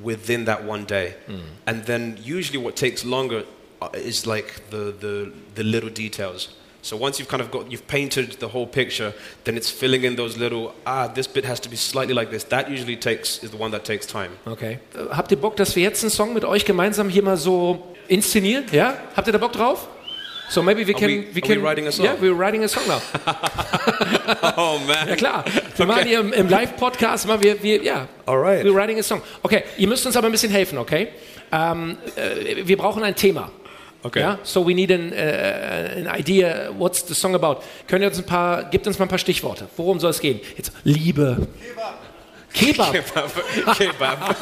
[0.00, 1.14] within that one day.
[1.66, 3.44] And then usually what takes longer
[3.80, 6.54] uh, is like the, the, the little details.
[6.84, 9.14] So once you've kind of got, you've painted the whole picture,
[9.44, 12.42] then it's filling in those little, ah, this bit has to be slightly like this.
[12.48, 14.30] That usually takes, is the one that takes time.
[14.46, 14.78] Okay.
[14.94, 17.84] Äh, Habt ihr Bock, dass wir jetzt einen Song mit euch gemeinsam hier mal so
[18.08, 18.64] inszenieren?
[18.72, 18.96] Ja?
[19.14, 19.86] Habt ihr da Bock drauf?
[20.50, 21.08] So maybe we can.
[21.08, 22.04] we- are we writing a song?
[22.04, 23.00] Yeah, we're writing a song now.
[24.56, 25.08] Oh man.
[25.08, 25.44] Ja klar.
[25.76, 28.08] Wir machen hier im, im Live-Podcast, machen wir, wir, ja.
[28.26, 28.64] Alright.
[28.64, 29.22] We're writing a song.
[29.42, 31.08] Okay, ihr müsst uns aber ein bisschen helfen, okay?
[31.52, 33.50] Ähm, äh, wir brauchen ein Thema.
[34.04, 34.20] Okay.
[34.20, 34.38] Ja?
[34.42, 37.62] So we need an, äh, an idea, what's the song about?
[37.86, 39.68] Könnt ihr uns ein paar, gebt uns mal ein paar Stichworte.
[39.76, 40.40] Worum soll es gehen?
[40.56, 41.46] Jetzt Liebe.
[42.52, 42.92] Kebab.
[42.92, 43.76] Kebab.
[43.78, 44.36] Kebab.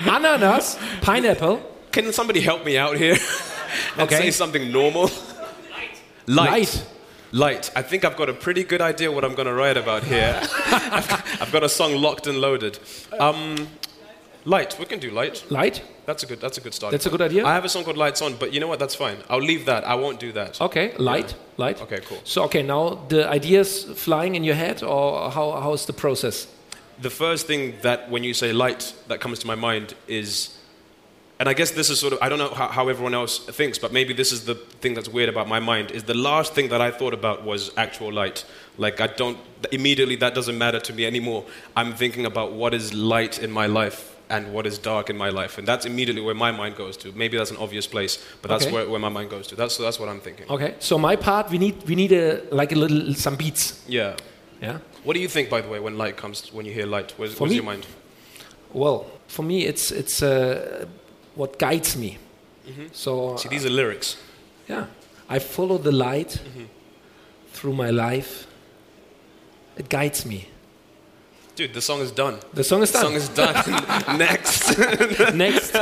[0.06, 0.76] Ananas.
[1.02, 1.60] Pineapple.
[1.92, 3.16] Can somebody help me out here
[3.96, 4.16] and Okay.
[4.16, 5.10] say something normal?
[6.26, 6.50] Light.
[6.50, 6.84] Light.
[7.32, 7.70] Light.
[7.76, 10.40] I think I've got a pretty good idea what I'm going to write about here.
[10.66, 12.78] I've, I've got a song locked and loaded.
[13.18, 13.68] Um,
[14.44, 14.76] light.
[14.78, 15.44] We can do light.
[15.50, 15.82] Light?
[16.06, 16.40] That's a good.
[16.40, 16.92] That's a good start.
[16.92, 17.46] That's a good idea?
[17.46, 18.78] I have a song called Lights On, but you know what?
[18.78, 19.16] That's fine.
[19.28, 19.84] I'll leave that.
[19.84, 20.60] I won't do that.
[20.60, 21.80] Okay, light, light.
[21.82, 22.18] Okay, cool.
[22.24, 26.46] So, okay, now the ideas flying in your head, or how, how's the process?
[27.00, 30.56] the first thing that when you say light that comes to my mind is
[31.38, 33.78] and i guess this is sort of i don't know how, how everyone else thinks
[33.78, 36.68] but maybe this is the thing that's weird about my mind is the last thing
[36.68, 38.44] that i thought about was actual light
[38.76, 39.38] like i don't
[39.72, 41.44] immediately that doesn't matter to me anymore
[41.76, 45.28] i'm thinking about what is light in my life and what is dark in my
[45.40, 48.48] life and that's immediately where my mind goes to maybe that's an obvious place but
[48.48, 48.74] that's Okay.
[48.74, 51.50] where, where my mind goes to that's, that's what i'm thinking Okay, so my part,
[51.50, 52.26] we need we need a
[52.60, 53.64] like a little some beats.
[53.88, 54.14] yeah
[54.62, 54.78] Yeah.
[55.04, 57.38] what do you think by the way when light comes when you hear light where's,
[57.40, 57.86] me- your mind
[58.72, 60.86] Well, for me, it's it's uh,
[61.34, 62.10] what guides me.
[62.92, 63.36] So Mm-hmm.
[63.38, 64.16] see these are lyrics
[64.68, 64.84] yeah,
[65.36, 66.66] I follow the light Mm-hmm.
[67.52, 68.46] through my life.
[69.76, 70.38] It guides me.
[71.60, 73.02] Dude the song is done The song is done.
[73.02, 74.18] The song is done.
[74.26, 74.78] Next.
[75.34, 75.72] Next.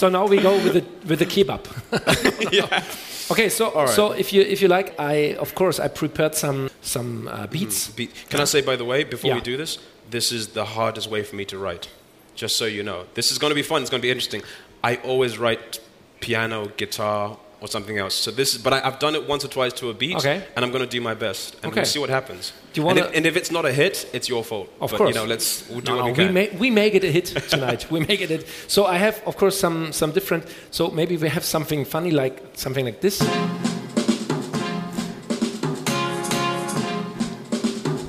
[0.00, 1.62] so now we go with the with the kebab.
[2.58, 2.82] yeah.
[3.30, 3.88] Okay, so right.
[3.88, 7.90] so if you if you like, I of course I prepared some some uh, beats.
[7.90, 9.78] Be- Can I say, by the way, before we do this,
[10.10, 11.88] this is the hardest way for me to write.
[12.34, 13.00] Just so you know.
[13.14, 13.82] This is going to be fun.
[13.82, 14.42] It's going to be interesting.
[14.82, 15.80] I always write
[16.20, 18.14] piano, guitar, or something else.
[18.14, 20.44] So this is, but I, I've done it once or twice to a beat, Okay.
[20.54, 21.80] and I'm going to do my best, and Okay.
[21.80, 22.52] we'll see what happens.
[22.72, 24.68] Do you and, wanna- if, and if it's not a hit, it's your fault.
[24.80, 25.08] Of but, course.
[25.14, 26.34] You know, let's we'll do No, what we we, can.
[26.34, 27.90] ma- we make it a hit tonight.
[27.90, 28.46] we make it a hit.
[28.68, 30.44] So I have, of course, some some different.
[30.70, 33.18] So maybe we have something funny like something like this.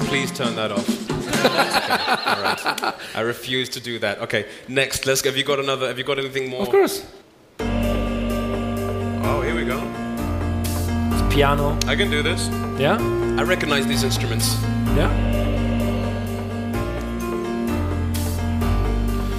[0.10, 0.88] Please turn that off.
[1.40, 2.32] okay.
[2.32, 2.94] All right.
[3.16, 4.20] I refuse to do that.
[4.22, 4.46] Okay.
[4.68, 5.22] Next, let's.
[5.24, 5.88] Have you got another?
[5.88, 6.62] Have you got anything more?
[6.64, 7.06] Of course,
[9.32, 9.78] Oh, here we go.
[11.14, 11.78] it's piano.
[11.86, 12.50] I can do this.
[12.80, 12.98] Yeah,
[13.38, 14.58] I recognize these instruments.
[14.98, 15.12] yeah.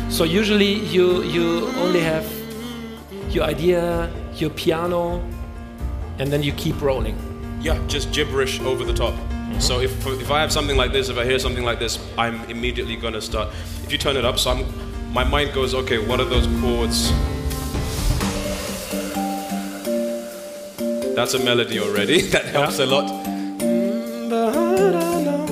[0.09, 2.25] So usually you you only have
[3.35, 5.23] your idea, your piano,
[6.21, 7.17] and then you keep rolling.
[7.61, 9.15] Yeah, just gibberish over the top.
[9.15, 9.59] Mm-hmm.
[9.59, 12.45] So if, if I have something like this, if I hear something like this, I'm
[12.49, 13.49] immediately gonna start.
[13.83, 17.13] If you turn it up, so I'm, my mind goes, okay, what are those chords?
[21.21, 22.23] That's a melody already.
[22.33, 23.07] that helps a lot.
[24.31, 25.45] But I don't know.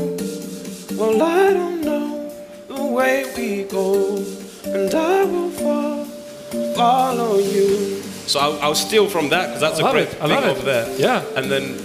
[0.97, 2.33] Well, I don't know
[2.69, 4.17] the way we go,
[4.65, 6.07] and I will fall,
[6.75, 8.01] follow you.
[8.27, 10.43] So I'll, I'll steal from that because that's I a love great it, I thing
[10.43, 10.57] it.
[10.57, 10.99] over there.
[10.99, 11.23] Yeah.
[11.37, 11.79] And then.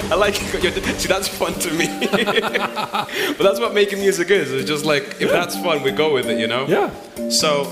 [0.10, 4.50] I like your, see that's fun to me, but that's what making music is.
[4.52, 6.66] It's just like if that's fun, we go with it, you know.
[6.66, 7.28] Yeah.
[7.28, 7.64] So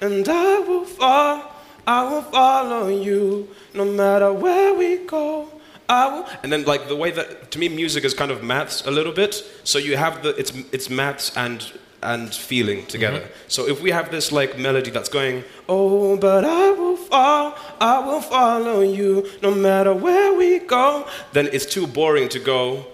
[0.00, 1.52] And I will fall,
[1.86, 5.48] I will follow you, no matter where we go.
[5.88, 6.26] I will.
[6.42, 9.12] and then like the way that to me music is kind of maths a little
[9.12, 9.34] bit.
[9.62, 11.64] So you have the it's it's maths and
[12.02, 13.20] and feeling together.
[13.20, 13.48] Mm-hmm.
[13.48, 17.98] So if we have this like melody that's going Oh, but I will fall, I
[18.00, 21.06] will follow you, no matter where we go.
[21.32, 22.86] then it's too boring to go.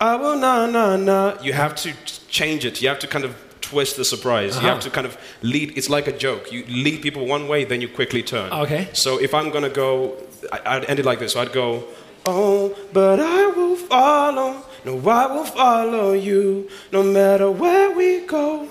[0.00, 1.36] I will na na na.
[1.42, 1.92] You have to
[2.28, 2.80] change it.
[2.82, 3.34] You have to kind of
[3.70, 4.54] twist the surprise.
[4.56, 4.88] You have uh-huh.
[4.88, 5.76] to kind of lead.
[5.78, 6.52] It's like a joke.
[6.52, 8.52] You lead people one way, then you quickly turn.
[8.52, 8.88] Okay.
[8.92, 10.16] So if I'm gonna go,
[10.52, 11.32] I, I'd end it like this.
[11.32, 11.84] So I'd go.
[12.24, 14.62] Oh, but I will follow.
[14.84, 18.68] No, I will follow you, no matter where we go.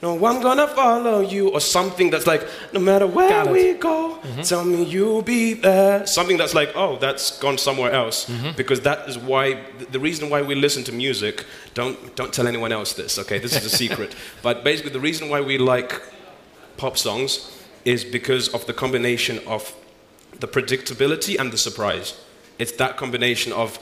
[0.00, 1.48] No, I'm gonna follow you.
[1.48, 6.06] Or something that's like No matter where we go, tell me you'll be there.
[6.06, 8.26] something that's like, oh, that's gone somewhere else.
[8.26, 8.56] Mm-hmm.
[8.56, 9.58] Because that is why
[9.90, 11.44] the reason why we listen to music.
[11.74, 13.18] Don't don't tell anyone else this.
[13.18, 14.14] Okay, this is a secret.
[14.42, 16.00] But basically, the reason why we like
[16.76, 17.50] pop songs
[17.84, 19.74] is because of the combination of
[20.40, 22.14] the predictability and the surprise.
[22.58, 23.78] It's that combination of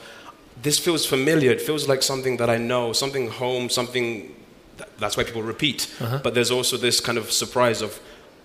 [0.63, 1.51] this feels familiar.
[1.51, 4.35] It feels like something that I know, something home, something.
[4.97, 5.95] That, that's why people repeat.
[6.01, 6.21] Uh-huh.
[6.23, 7.99] But there's also this kind of surprise of,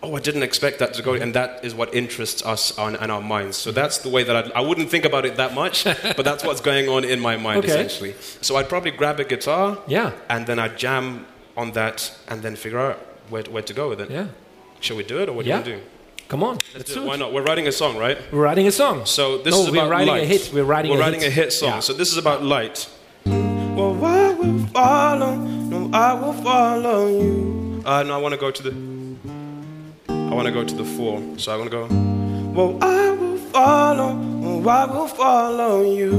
[0.03, 3.11] oh, I didn't expect that to go, and that is what interests us on, and
[3.11, 3.57] our minds.
[3.57, 5.83] So that's the way that I'd, I wouldn't think about it that much,
[6.17, 7.67] but that's what's going on in my mind Okay.
[7.69, 8.15] essentially.
[8.41, 10.11] So I'd probably grab a guitar, Yeah.
[10.29, 11.25] and then I'd jam
[11.57, 12.97] on that, and then figure out
[13.29, 14.09] where, where to go with it.
[14.09, 14.27] Yeah.
[14.79, 15.61] Shall we do it, or what Yeah.
[15.61, 16.27] do you want to do?
[16.29, 16.53] Come on.
[16.55, 17.07] Let's Let's do do it.
[17.07, 17.33] Why not?
[17.33, 18.17] We're writing a song, right?
[18.31, 19.05] We're writing a song.
[19.05, 20.27] So this No, is we're about writing a light.
[20.27, 20.49] hit.
[20.53, 21.27] We're writing We're a writing hit.
[21.27, 21.69] a hit song.
[21.73, 21.79] Yeah.
[21.81, 22.87] So this is about light.
[23.25, 25.60] Well, I will follow.
[25.93, 27.83] I will follow you.
[27.85, 28.71] Uh, no, I want to go to the.
[30.07, 31.21] I want to go to the four.
[31.37, 31.87] So I want to go.
[32.53, 34.17] Well, I will follow.
[34.43, 36.11] Oh, I will follow you,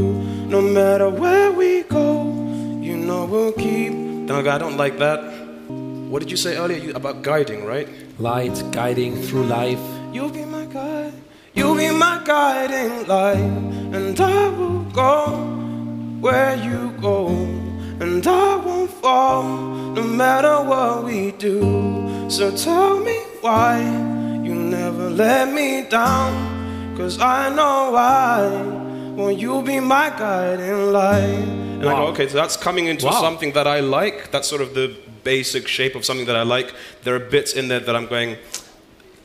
[0.46, 2.24] no matter where we go.
[2.80, 3.92] You know we'll keep.
[3.92, 5.20] No, I don't like that.
[5.68, 7.88] what did you say earlier you, about guiding, right?
[8.18, 9.80] Light guiding through life.
[10.12, 11.14] You'll be my guide.
[11.54, 13.36] You'll be my guiding light,
[13.96, 15.62] and I will go
[16.20, 17.28] where you go,
[18.02, 19.44] and I won't fall
[19.94, 22.26] no matter what we do.
[22.28, 23.78] So tell me why
[24.46, 28.48] you never let me down, cause I know why.
[29.16, 31.46] Well, you'll be my guiding light.
[31.82, 33.20] And I go, okay, so that's coming into Wow.
[33.20, 34.30] something that I like.
[34.30, 36.72] That's sort of the basic shape of something that I like.
[37.04, 38.36] There are bits in there that I'm going,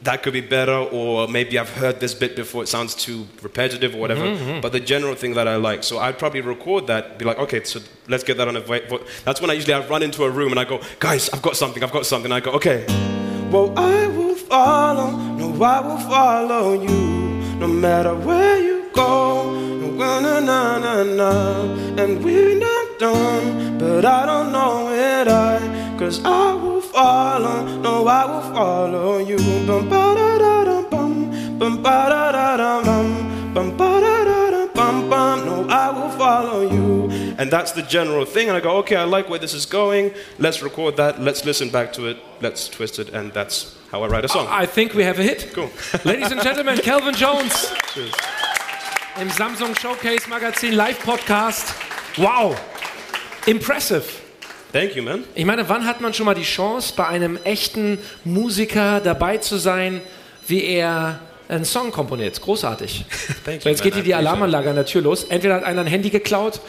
[0.04, 3.96] that could be better, or maybe I've heard this bit before, it sounds too repetitive
[3.96, 4.22] or whatever.
[4.22, 5.84] Mm-hmm, But the general thing that I like.
[5.84, 9.00] So I'd probably record that, be like, okay, so let's get that on a vo-
[9.26, 11.56] That's when I usually I run into a room and I go, guys, I've got
[11.58, 12.32] something, I've got something.
[12.32, 12.86] I go, okay.
[13.52, 19.54] Well, I will follow, no, I will follow you, no matter where you go.
[19.98, 21.32] No, na na na na,
[22.02, 25.28] and we're not done, but I don't know it.
[25.28, 29.38] I, cause I will follow, no, I will follow you.
[29.68, 34.24] Bum ba da da dum bum, bum ba da da dum bum, bum ba da
[34.26, 35.46] da dum bum bum.
[35.46, 37.10] No, I will follow you.
[37.40, 38.48] And that's the general thing.
[38.50, 40.12] And I go, okay, I like where this is going.
[40.40, 41.22] Let's record that.
[41.22, 42.18] Let's listen back to it.
[42.42, 43.10] Let's twist it.
[43.10, 44.48] And that's how I write a song.
[44.50, 45.52] I think we have a hit.
[45.54, 45.70] Cool.
[46.06, 48.12] Ladies and Gentlemen, Kelvin Jones Cheers.
[49.20, 51.76] im Samsung Showcase Magazin Live Podcast.
[52.18, 52.56] Wow,
[53.48, 54.04] impressive.
[54.74, 55.24] Thank you, man.
[55.34, 59.58] Ich meine, wann hat man schon mal die Chance, bei einem echten Musiker dabei zu
[59.58, 60.02] sein,
[60.46, 62.40] wie er einen Song komponiert?
[62.42, 63.06] Großartig.
[63.46, 65.24] Thank So, jetzt geht hier die Alarmanlage an der Tür los.
[65.24, 66.60] Entweder hat einer ein Handy geklaut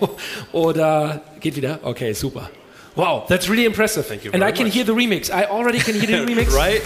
[0.52, 1.80] oder geht wieder.
[1.82, 2.50] Okay, super.
[2.94, 4.04] Wow, that's really impressive.
[4.06, 4.74] Thank you And I can much.
[4.74, 5.30] hear the remix.
[5.30, 6.54] I already can hear the remix.
[6.54, 6.82] Right?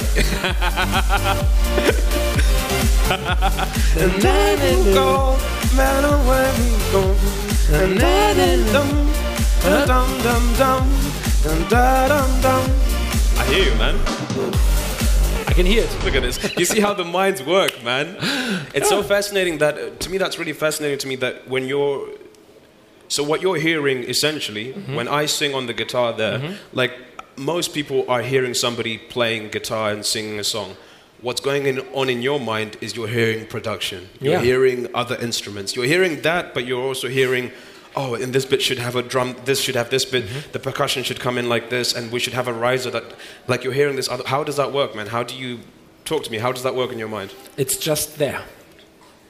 [3.97, 5.37] And I will go,
[5.77, 7.15] matter where we go.
[7.73, 8.35] And da
[8.73, 9.11] dum
[9.62, 10.88] dum, dum dum dum,
[11.42, 12.70] dum da dum dum.
[13.38, 13.96] I hear you, man.
[15.46, 16.05] I can hear it.
[16.05, 16.38] Look at this.
[16.59, 18.16] You see how the minds work, man.
[18.75, 22.09] It's so fascinating that, uh, to me, that's really fascinating to me that when you're.
[23.09, 26.92] So, what you're hearing essentially, when I sing on the guitar there, like
[27.37, 30.77] most people are hearing somebody playing guitar and singing a song.
[31.20, 34.09] What's going in, on in your mind is you're hearing production.
[34.20, 34.42] You're Yeah.
[34.42, 35.75] hearing other instruments.
[35.77, 37.51] You're hearing that, but you're also hearing,
[37.96, 40.53] oh, and this bit should have a drum, this should have this bit, mm-hmm.
[40.53, 43.05] the percussion should come in like this, and we should have a riser that,
[43.46, 44.24] like you're hearing this other.
[44.26, 45.09] How does that work, man?
[45.09, 45.61] How do you
[46.05, 46.38] talk to me?
[46.38, 47.33] How does that work in your mind?
[47.57, 48.42] It's just there.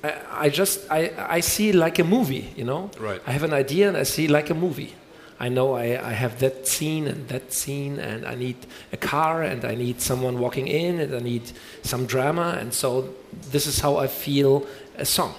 [0.03, 2.91] I, I just I, I see like a movie, you know.
[2.99, 3.21] Right.
[3.27, 4.95] I have an idea and I see like a movie.
[5.39, 8.57] I know I, I have that scene and that scene and I need
[8.93, 13.15] a car and I need someone walking in and I need some drama and so
[13.51, 14.67] this is how I feel
[14.99, 15.35] a song.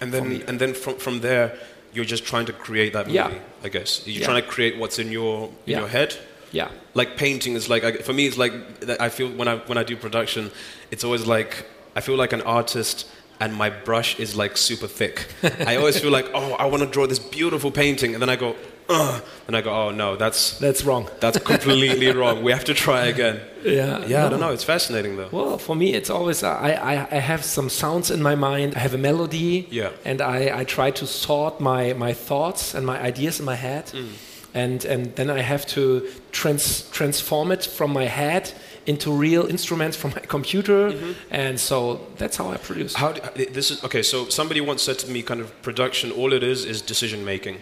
[0.00, 1.56] And then, and then from, from there,
[1.96, 3.32] you're just trying to create that movie, Yeah.
[3.64, 4.06] I guess.
[4.06, 4.26] You're Yeah.
[4.26, 5.78] trying to create what's in your, in Yeah.
[5.80, 6.14] your head.
[6.52, 6.68] Yeah.
[6.94, 8.52] Like painting is like, for me, it's like,
[9.00, 10.50] I feel when I, when I do production,
[10.92, 11.64] it's always like,
[11.96, 13.06] I feel like an artist
[13.40, 15.26] and my brush is like super thick.
[15.66, 18.12] I always feel like, oh, I want to draw this beautiful painting.
[18.14, 18.54] And then I go,
[18.88, 19.22] Ugh.
[19.48, 21.08] and I go, oh no, that's, That's wrong.
[21.20, 22.42] that's completely wrong.
[22.44, 23.40] We have to try again.
[23.64, 24.06] Yeah.
[24.06, 24.52] Yeah, I don't know.
[24.52, 25.28] It's fascinating though.
[25.32, 28.74] Well, for me, it's always uh, I, I, I have some sounds in my mind.
[28.76, 29.90] I have a melody, Yeah.
[30.04, 33.86] and I, I try to sort my, my thoughts and my ideas in my head,
[33.86, 34.08] Mm.
[34.54, 38.52] and and then I have to trans, transform it from my head
[38.86, 41.12] into real instruments from my computer, Mm-hmm.
[41.34, 42.94] and so that's how I produce.
[42.94, 43.20] How do,
[43.52, 44.02] this is okay.
[44.02, 46.12] So somebody once said to me, kind of production.
[46.12, 47.56] All it is is decision making,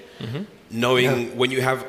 [0.75, 1.85] knowing when you have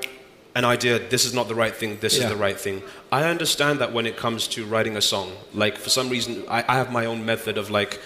[0.56, 1.98] an idea, this is not the right thing.
[2.00, 2.26] This Yeah.
[2.26, 2.82] is the right thing.
[3.12, 6.64] I understand that when it comes to writing a song, like for some reason, I,
[6.68, 8.00] I have my own method of like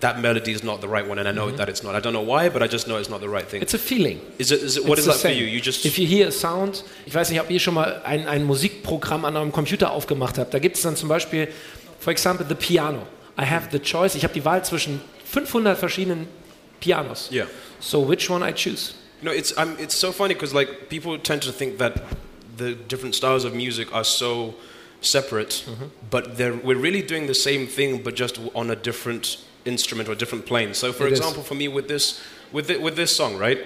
[0.00, 1.94] that melody is not the right one, and I know that it's not.
[1.94, 3.62] I don't know why, but I just know it's not the right thing.
[3.62, 4.20] It's a feeling.
[4.38, 4.60] is it?
[4.60, 4.84] Is it?
[4.84, 5.38] What It's is that for same.
[5.38, 5.44] you?
[5.46, 8.26] You just If you hear a sound, ich weiß nicht, ob ihr schon mal ein,
[8.26, 10.52] ein Musikprogramm an eurem Computer aufgemacht habt.
[10.54, 11.46] Da gibt es dann zum Beispiel,
[12.00, 13.06] for example, the piano.
[13.38, 14.16] I have the choice.
[14.16, 16.26] Ich habe die Wahl zwischen 500 verschiedenen
[16.80, 17.30] Pianos.
[17.30, 17.46] Yeah.
[17.78, 18.94] So which one I choose?
[19.22, 22.02] No, it's um, it's so funny because like people tend to think that
[22.56, 24.54] the different styles of music are so
[25.00, 25.84] separate, Mm-hmm.
[26.10, 30.12] but they're, we're really doing the same thing, but just on a different instrument or
[30.12, 30.74] a different plane.
[30.74, 31.18] So, for It is.
[31.18, 32.20] example, for me with this
[32.52, 33.58] with it, with this song, right?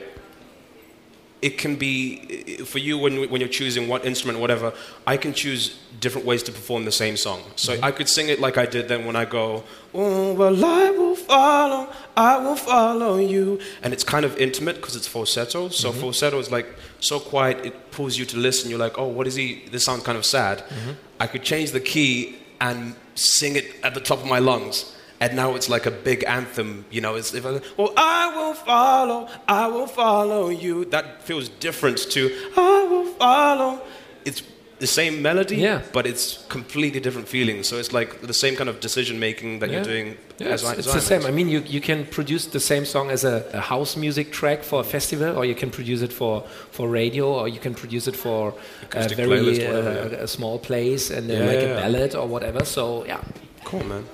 [1.43, 4.73] It can be for you when when you're choosing what instrument, whatever.
[5.07, 7.41] I can choose different ways to perform the same song.
[7.57, 7.85] So Mm-hmm.
[7.85, 9.63] I could sing it like I did then when I go,
[9.93, 10.91] Oh, well, I
[11.27, 13.59] follow, I will follow you.
[13.83, 15.69] and it's kind of intimate because it's falsetto.
[15.69, 16.01] So Mm-hmm.
[16.01, 16.67] falsetto is like
[17.01, 18.71] so quiet, it pulls you to listen.
[18.71, 19.63] You're like, oh, what is he?
[19.71, 20.59] This sounds kind of sad.
[20.59, 20.93] Mm-hmm.
[21.21, 24.93] I could change the key and sing it at the top of my lungs.
[25.21, 27.15] And now it's like a big anthem, you know.
[27.17, 30.85] It's, if I, well, I will follow, I will follow you.
[30.87, 33.81] That feels different to I will follow.
[34.27, 34.43] it's
[34.79, 35.81] the same melody, Yeah.
[35.93, 37.67] but it's completely different feelings.
[37.69, 39.77] So it's like the same kind of decision making that Yeah.
[39.77, 41.25] you're doing Yeah, as, it's, I- as it's the same.
[41.25, 44.63] I mean, you, you can produce the same song as a, a house music track
[44.63, 48.07] for a festival, or you can produce it for, for radio, or you can produce
[48.07, 48.53] it for
[48.93, 52.65] a very playlist, uh, whatever, a small place and then like a ballad or whatever.
[52.65, 53.21] So yeah,
[53.65, 54.05] Cool, man.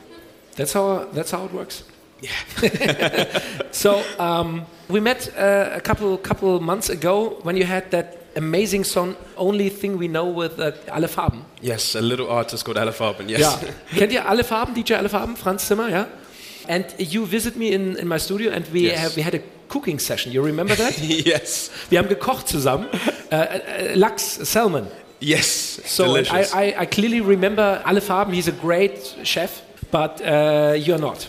[0.57, 1.83] that's how that's how it works.
[2.21, 3.41] Yeah.
[3.73, 8.85] so um, we met uh, a couple couple months ago when you had that amazing
[8.85, 11.45] song, "Only Thing We Know" with uh, Alle Farben.
[11.61, 13.29] Yes, a little artist called Alle Farben.
[13.29, 13.41] Yes.
[13.41, 13.59] Ja.
[13.99, 16.07] Kennt ihr alle Farben, DJ Alle Farben, Frans Zimmer, ja?
[16.69, 18.99] And you visit me in, in my studio and we, Yes.
[19.01, 20.33] have, we had a cooking session.
[20.33, 20.97] You remember that?
[21.01, 21.71] yes.
[21.91, 22.87] Wir haben gekocht zusammen.
[23.31, 24.87] Äh, Lachs, Salmon.
[25.19, 25.81] Yes.
[25.87, 28.33] So I, I, I clearly remember Alle Farben.
[28.35, 31.29] He's a great chef, but uh, you're not.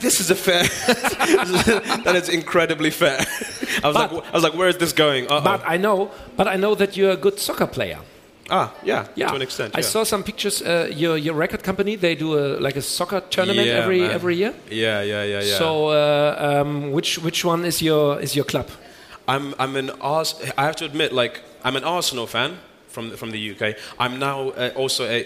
[0.00, 0.62] This is a fair.
[2.04, 3.18] that is incredibly fair.
[3.82, 5.26] I was But- like, I was like, where is this going?
[5.26, 5.40] Uh-oh.
[5.42, 7.98] But I know, but I know that you're a good soccer player.
[8.50, 9.74] ah, yeah, Yeah, to an extent.
[9.78, 10.62] I saw some pictures.
[10.62, 14.10] Uh, your your record company they do a, like a soccer tournament Yeah, every man.
[14.14, 14.52] every year.
[14.70, 15.58] Yeah, yeah, yeah, yeah.
[15.58, 18.66] So uh, um, which which one is your is your club?
[19.28, 20.34] I'm, I'm an Ars.
[20.56, 22.50] I have to admit, like, I'm an Arsenal fan
[22.88, 23.74] from from the UK.
[23.98, 25.24] I'm now uh, also a.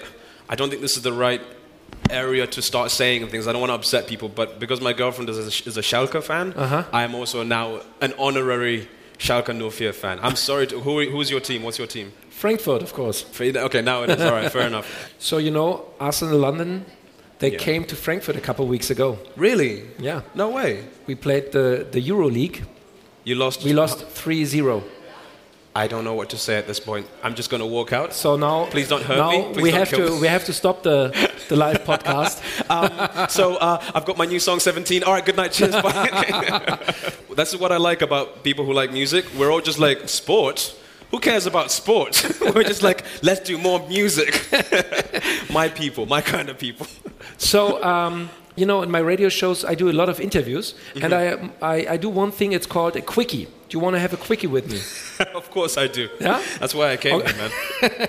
[0.49, 1.43] I don't think this is the right
[2.09, 3.47] area to start saying things.
[3.47, 6.23] I don't want to upset people, but because my girlfriend is a, is a Schalke
[6.23, 6.85] fan, Uh-huh.
[6.93, 8.89] I am also now an honorary
[9.19, 10.19] Schalke 04 fan.
[10.23, 10.67] I'm sorry.
[10.69, 11.63] To, who, who's your team?
[11.63, 12.13] What's your team?
[12.31, 13.25] Frankfurt, of course.
[13.41, 14.21] Okay, now it is.
[14.21, 14.87] All right, fair enough.
[15.19, 16.85] So you know, Arsenal London,
[17.39, 17.59] they Yeah.
[17.59, 19.19] came to Frankfurt a couple of weeks ago.
[19.37, 19.83] Really?
[19.99, 20.85] Yeah, No way.
[21.07, 22.65] we played the the Euro League.
[23.25, 23.63] You lost.
[23.65, 24.83] We lost 3-0.
[25.75, 27.07] I don't know what to say at this point.
[27.23, 28.13] I'm just going to walk out.
[28.13, 29.53] So now, Please don't hurt now me.
[29.53, 30.21] Please we have to me.
[30.21, 31.13] we have to stop the
[31.49, 32.43] the live podcast.
[32.69, 35.05] Um, so uh, I've got my new song 17.
[35.05, 35.53] All right, good night.
[35.53, 35.75] Cheers.
[35.81, 36.79] Bye.
[37.37, 39.25] That's what I like about people who like music.
[39.39, 40.75] We're all just like sport.
[41.13, 42.25] Who cares about sport?
[42.55, 44.47] We're just like, let's do more music.
[45.53, 46.87] my people, my kind of people.
[47.37, 51.13] So, um, you know, in my radio shows, I do a lot of interviews, and
[51.13, 51.65] Mm-hmm.
[51.65, 52.53] I, I, I do one thing.
[52.53, 53.49] It's called a quickie.
[53.71, 54.81] Do you want to have a quickie with me?
[55.35, 56.09] of course I do.
[56.21, 56.43] Yeah?
[56.59, 57.33] That's why I came Okay.
[57.33, 57.51] here,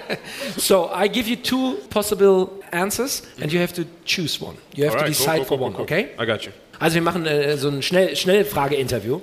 [0.01, 0.17] man.
[0.57, 4.57] So I give you two possible answers, and you have to choose one.
[4.75, 5.75] You have All to right, decide cool, for cool, one.
[5.83, 6.15] Okay?
[6.17, 6.51] I got you.
[6.79, 9.21] Also wir machen äh, so ein schnell Schnellfrage-Interview.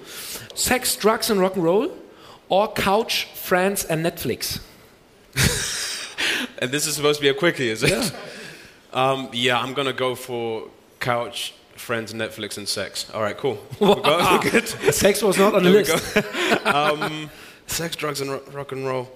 [0.55, 1.91] Sex, Drugs and Rock'n'Roll
[2.49, 4.61] or Couch, Friends and Netflix?
[6.61, 7.91] And this is supposed to be a quickie, is it?
[7.91, 8.11] Yeah.
[8.93, 10.69] Um, yeah, I'm gonna go for
[11.01, 13.09] couch, friends, Netflix, and sex.
[13.15, 13.59] All right, cool.
[13.81, 14.69] We're go- we're good.
[14.95, 16.17] Sex was not on the list.
[16.67, 17.31] um,
[17.67, 19.09] sex, drugs, and ro- rock and roll.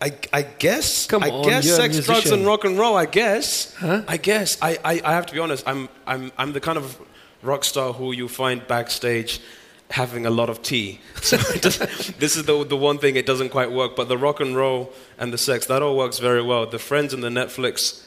[0.00, 1.06] I, I guess.
[1.06, 2.96] Come I on, guess you're a sex, drugs, and rock and roll.
[2.96, 3.74] I guess.
[3.74, 4.02] Huh?
[4.06, 4.56] I guess.
[4.62, 5.66] I, I, I have to be honest.
[5.66, 6.98] I'm, I'm, I'm the kind of
[7.42, 9.40] rock star who you find backstage
[9.90, 11.00] having a lot of tea.
[11.22, 11.62] So it
[12.18, 13.96] this is the, the one thing it doesn't quite work.
[13.96, 16.64] But the rock and roll and the sex, that all works very well.
[16.66, 18.04] The friends and the Netflix,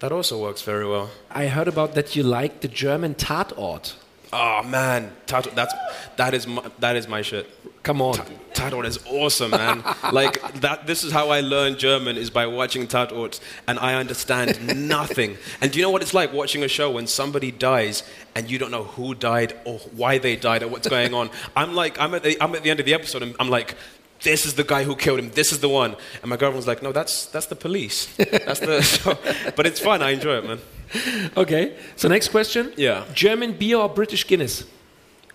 [0.00, 1.10] that also works very well.
[1.30, 3.94] I heard about that you like the German Tatort.
[4.32, 5.74] Oh man, Tato, that's
[6.16, 7.46] that is my, that is my shit.
[7.82, 8.16] Come on.
[8.52, 9.82] Tatort is awesome, man.
[10.12, 10.86] like that.
[10.86, 15.38] This is how I learned German is by watching Tatort, and I understand nothing.
[15.62, 18.02] And do you know what it's like watching a show when somebody dies
[18.34, 21.30] and you don't know who died or why they died or what's going on?
[21.56, 23.74] I'm like, I'm at the, I'm at the end of the episode, and I'm like.
[24.22, 25.30] This is the guy who killed him.
[25.30, 25.94] This is the one.
[26.22, 28.06] And my girlfriend was like, no, that's that's the police.
[28.16, 28.82] That's the.
[28.82, 29.16] So,
[29.56, 30.02] but it's fun.
[30.02, 30.60] I enjoy it, man.
[31.36, 31.76] Okay.
[31.96, 32.72] So next question.
[32.76, 33.04] Yeah.
[33.14, 34.64] German beer or British Guinness?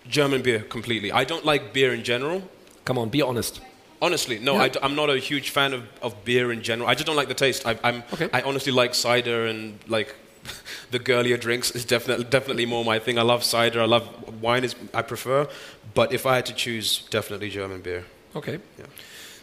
[0.08, 1.12] German beer completely.
[1.12, 2.42] I don't like beer in general.
[2.84, 3.60] Come on, be honest.
[4.02, 4.68] Honestly, no, Yeah.
[4.82, 6.88] I, am not a huge fan of, of beer in general.
[6.90, 7.66] I just don't like the taste.
[7.66, 8.28] I, I'm, Okay.
[8.32, 10.14] I honestly like cider and like
[10.90, 13.18] the girlier drinks is definitely definitely more my thing.
[13.18, 13.80] I love cider.
[13.80, 14.06] I love
[14.42, 14.64] wine.
[14.64, 15.48] Is I prefer,
[15.94, 18.04] but if I had to choose, definitely German beer.
[18.36, 18.58] Okay.
[18.78, 18.86] Yeah.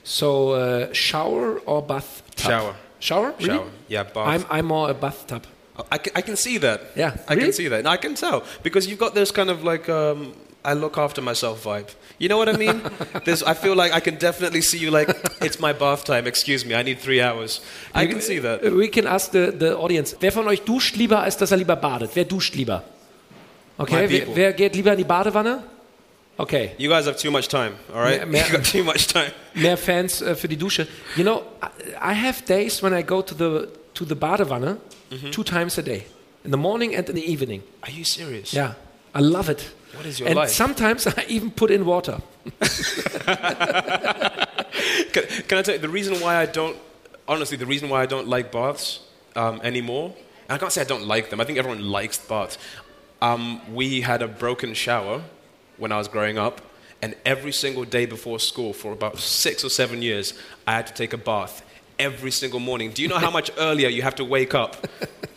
[0.04, 2.24] So uh, shower or bath?
[2.38, 2.76] Shower.
[3.00, 3.34] Shower?
[3.40, 3.48] Really?
[3.58, 3.70] Shower.
[3.88, 4.28] Yeah, bath.
[4.28, 5.44] I'm, I'm more a bathtub.
[5.90, 6.82] I, can, I can see that.
[6.96, 7.16] Yeah.
[7.28, 7.44] I Really?
[7.48, 7.80] can see that.
[7.80, 10.34] And I can tell because you've got this kind of like um,
[10.64, 11.90] I look after myself vibe.
[12.20, 12.82] You know what I mean?
[13.26, 15.10] There's, I feel like I can definitely see you like
[15.42, 16.28] it's my bath time.
[16.28, 17.62] Excuse me, I need three hours.
[17.96, 18.62] I can see that.
[18.64, 20.16] We can ask the, the audience.
[20.20, 22.12] Wer von euch duscht lieber, als dass er lieber badet?
[22.14, 22.84] Wer duscht lieber?
[23.78, 25.64] Okay, wer, wer geht lieber in die Badewanne?
[26.40, 28.28] Okay, You guys have too much time, all right?
[28.28, 29.32] Mehr- you got too much time.
[29.54, 30.88] mehr Fans äh, für die Dusche.
[31.16, 34.78] You know, I, I have days when I go to the, to the Badewanne
[35.12, 35.32] Mm-hmm.
[35.32, 36.06] two times a day.
[36.46, 37.62] In the morning and in the evening.
[37.84, 38.54] Are you serious?
[38.54, 38.76] Yeah,
[39.14, 39.70] I love it.
[39.94, 40.50] What is your and life?
[40.52, 42.18] sometimes I even put in water.
[45.12, 46.78] Can, can I tell you the reason why I don't?
[47.28, 49.02] Honestly, the reason why I don't like baths
[49.36, 50.14] um, anymore.
[50.50, 51.42] I can't say I don't like them.
[51.42, 52.58] I think everyone likes baths.
[53.22, 55.22] Um, we had a broken shower
[55.82, 56.62] when I was growing up,
[57.02, 60.34] and every single day before school for about six or seven years,
[60.68, 61.64] I had to take a bath
[61.98, 62.92] every single morning.
[62.92, 64.88] Do you know how much earlier you have to wake up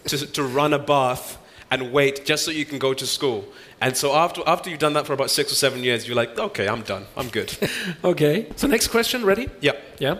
[0.06, 1.38] to, to run a bath
[1.70, 3.46] and wait just so you can go to school?
[3.80, 6.38] And so after, after you've done that for about six or seven years, you're like,
[6.38, 7.06] okay, I'm done.
[7.16, 7.56] I'm good.
[8.04, 8.46] Okay.
[8.56, 9.48] So next question, ready?
[9.60, 9.72] yeah.
[9.98, 10.18] Yeah.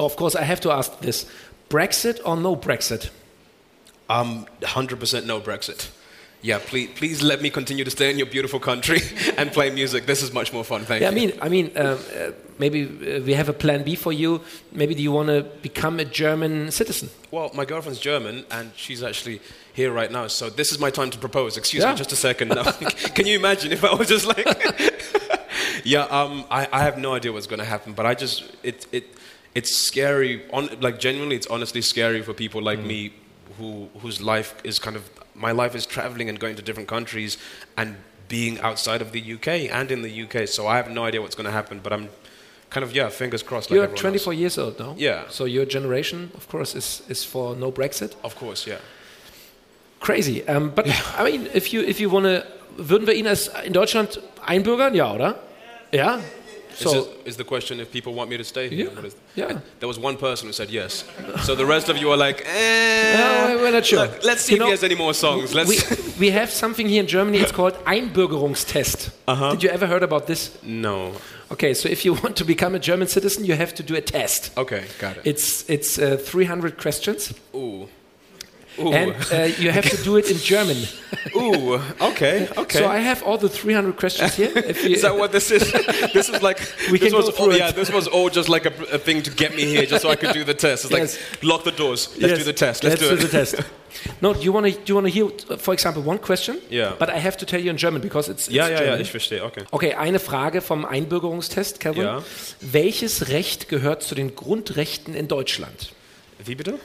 [0.00, 1.26] Of course, I have to ask this:
[1.68, 3.10] Brexit or no Brexit?
[4.08, 5.90] Um, 100% no Brexit.
[6.44, 8.98] Yeah, please, please let me continue to stay in your beautiful country
[9.38, 10.06] and play music.
[10.06, 10.84] This is much more fun.
[10.84, 11.16] Thank Yeah, I you.
[11.28, 14.40] mean, I mean, um, uh, maybe uh, we have a plan B for you.
[14.72, 17.10] Maybe do you want to become a German citizen?
[17.30, 19.40] Well, my girlfriend's German, and she's actually
[19.72, 20.26] here right now.
[20.26, 21.56] So this is my time to propose.
[21.56, 21.92] Excuse Yeah.
[21.92, 22.48] me, just a second.
[22.48, 22.64] No.
[23.14, 24.44] Can you imagine if I was just like,
[25.84, 26.02] yeah?
[26.10, 29.04] Um, I, I have no idea what's going to happen, but I just it it
[29.54, 30.42] it's scary.
[30.52, 33.12] On like genuinely, it's honestly scary for people like me,
[33.58, 37.38] who whose life is kind of my life is traveling and going to different countries
[37.76, 37.96] and
[38.28, 40.48] being outside of the UK and in the UK.
[40.48, 42.08] So I have no idea what's going to happen, but I'm
[42.70, 43.70] kind of yeah, fingers crossed.
[43.70, 44.24] You're everyone else.
[44.24, 44.94] 24 years old now.
[44.96, 45.24] Yeah.
[45.28, 48.14] So your generation, of course, is is for no Brexit.
[48.22, 48.78] Of course, yeah.
[50.00, 50.46] Crazy.
[50.48, 50.86] Um, but
[51.18, 52.44] I mean, if you if you want to,
[52.76, 54.94] würden wir ihn als in Deutschland einbürgern?
[54.94, 55.38] Ja, oder?
[55.92, 56.20] Ja.
[56.72, 58.86] Is, So it, is the question if people want me to stay here?
[58.86, 59.58] Yeah, What is- yeah.
[59.80, 61.04] There was one person who said yes.
[61.44, 63.16] So the rest of you are like, eh.
[63.18, 64.00] No, we're not sure.
[64.06, 65.54] Look, let's see You if know, he has any more songs.
[65.54, 65.68] Let's.
[65.68, 65.76] we,
[66.26, 67.38] we have something here in Germany.
[67.38, 69.10] It's called Einbürgerungstest.
[69.26, 69.50] Uh-huh.
[69.52, 70.50] Did you ever heard about this?
[70.62, 71.12] no.
[71.50, 74.00] Okay, so if you want to become a German citizen, you have to do a
[74.00, 74.50] test.
[74.56, 75.26] Okay, got it.
[75.26, 77.88] It's it's uh, 300 questions, Ooh.
[78.86, 78.92] Ooh.
[78.92, 80.76] and uh, you have to do it in German.
[81.36, 81.80] Ooh.
[82.00, 82.48] Okay.
[82.56, 82.78] Okay.
[82.78, 84.50] So I have all the 300 questions here.
[84.54, 85.72] If you, is that what this is?
[86.12, 86.58] this was like
[86.90, 87.70] We this can was go all, yeah.
[87.72, 90.16] This was all just like a, a thing to get me here, just so I
[90.16, 90.84] could do the test.
[90.84, 91.16] It's Yes.
[91.18, 92.08] like lock the doors.
[92.18, 92.84] Let's Yes, do the test.
[92.84, 93.30] Let's, Let's do, do it.
[93.30, 93.54] the test.
[94.20, 95.28] No, do you want to do you want to hear,
[95.58, 96.56] for example, one question?
[96.70, 96.94] Yeah.
[96.98, 98.96] But I have to tell you in German because it's, it's Ja, ja, ja.
[98.98, 99.44] Ich verstehe.
[99.44, 99.64] Okay.
[99.70, 102.02] Okay, eine Frage vom Einbürgerungstest, Kevin.
[102.04, 102.22] Ja.
[102.60, 105.92] Welches Recht gehört zu den Grundrechten in Deutschland?
[106.44, 106.78] Wie bitte?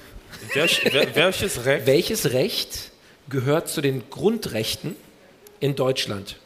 [0.53, 1.85] Welch, wel- welches Recht?
[1.85, 2.91] Welches Recht
[3.29, 4.95] gehört zu den Grundrechten
[5.59, 6.37] in Deutschland?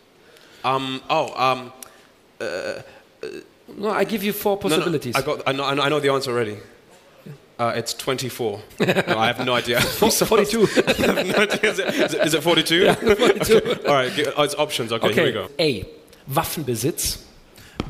[0.64, 1.02] Um.
[1.10, 1.32] Oh.
[1.38, 1.72] Um.
[3.78, 5.16] No, I give you four No, no, possibilities.
[5.16, 5.48] I got.
[5.48, 5.64] I know.
[5.64, 6.58] I know- the answer already.
[7.60, 8.60] Uh, it's 24.
[8.80, 9.78] no, I have no idea.
[10.02, 10.46] I'm sorry.
[10.46, 10.62] 42.
[10.64, 11.72] I have no idea.
[11.72, 12.88] Is it, is it, is it 42?
[13.02, 13.86] Okay.
[13.88, 14.12] All right.
[14.36, 14.92] Oh, it's options.
[14.92, 15.48] Okay, Here we Okay.
[15.48, 15.50] go.
[15.60, 15.86] A.
[16.34, 17.20] Waffenbesitz.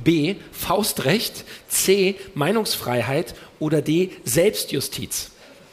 [0.03, 0.35] B.
[0.51, 1.45] Faustrecht.
[1.69, 2.15] C.
[2.35, 3.33] Meinungsfreiheit.
[3.59, 4.11] Oder D.
[4.25, 5.30] Selbstjustiz.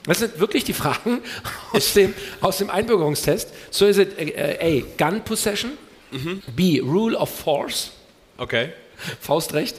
[0.08, 1.20] Das sind wirklich die Fragen
[1.72, 3.52] aus dem, aus dem Einbürgerungstest.
[3.70, 4.82] So is it uh, A.
[4.96, 5.72] Gun possession.
[6.10, 6.42] Mhm.
[6.56, 6.80] B.
[6.80, 7.92] Rule of force.
[8.38, 8.70] Okay.
[9.20, 9.76] Faustrecht.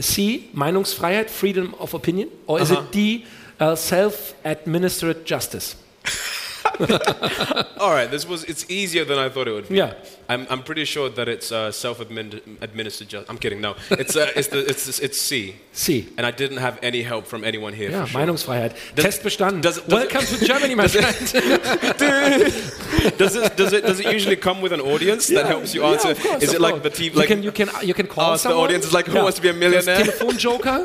[0.00, 0.48] C.
[0.52, 1.30] Meinungsfreiheit.
[1.30, 2.28] Freedom of opinion.
[2.46, 2.80] Or is Aha.
[2.80, 3.24] it D.
[3.60, 5.76] Uh, self-administered justice.
[7.78, 8.10] All right.
[8.10, 8.44] This was.
[8.44, 9.76] It's easier than I thought it would be.
[9.76, 9.94] Yeah.
[10.28, 10.46] I'm.
[10.50, 13.08] I'm pretty sure that it's uh, self-administered.
[13.08, 13.60] Ju- I'm kidding.
[13.60, 13.74] No.
[13.90, 14.16] It's.
[14.16, 14.64] Uh, it's the.
[14.68, 14.98] It's.
[15.00, 15.56] It's C.
[15.72, 16.08] C.
[16.16, 17.90] And I didn't have any help from anyone here.
[17.90, 18.20] Ja, sure.
[18.20, 18.74] Meinungsfreiheit.
[18.94, 19.62] Does- Test bestanden.
[19.62, 21.16] does- does- Welcome to Germany, my friend.
[23.18, 23.56] Does it?
[23.56, 23.84] Does it?
[23.84, 26.08] Does it usually come with an audience that helps you answer?
[26.08, 27.12] Yeah, course, is it like the TV?
[27.12, 29.36] You Like can you can you can call ask the audience is like, who wants
[29.36, 30.04] to be a millionaire?
[30.04, 30.84] Das joker.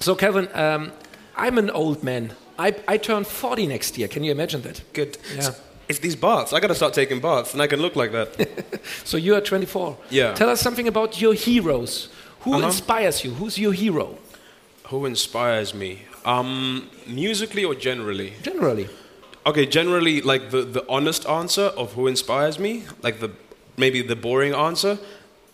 [0.00, 0.92] so Kevin, um,
[1.36, 2.32] I'm an old man.
[2.60, 4.08] I, I turn 40 next year.
[4.08, 4.82] Can you imagine that?
[4.92, 5.16] Good.
[5.34, 5.40] Yeah.
[5.40, 5.54] So
[5.88, 6.52] it's these baths.
[6.52, 8.28] I got to start taking baths, and I can look like that.
[9.04, 9.96] So you are 24.
[10.10, 10.34] Yeah.
[10.34, 12.08] Tell us something about your heroes.
[12.40, 12.66] Who Uh-huh.
[12.66, 13.30] inspires you?
[13.34, 14.18] Who's your hero?
[14.90, 16.02] Who inspires me?
[16.24, 18.32] Um, musically or generally?
[18.42, 18.88] Generally.
[19.46, 23.30] Okay, generally, like the, the honest answer of who inspires me, like the
[23.76, 24.98] maybe the boring answer.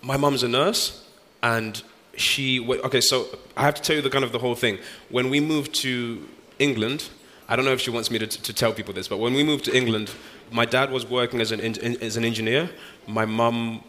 [0.02, 1.04] My mom's a nurse,
[1.42, 1.82] and
[2.16, 2.60] she.
[2.88, 3.26] Okay, so
[3.56, 4.78] I have to tell you the kind of the whole thing.
[5.10, 5.92] When we moved to
[6.58, 7.08] England,
[7.48, 9.44] I don't know if she wants me to, to tell people this, but when we
[9.44, 10.10] moved to England,
[10.50, 12.68] my dad was working as an en- as an engineer.
[13.06, 13.82] My mum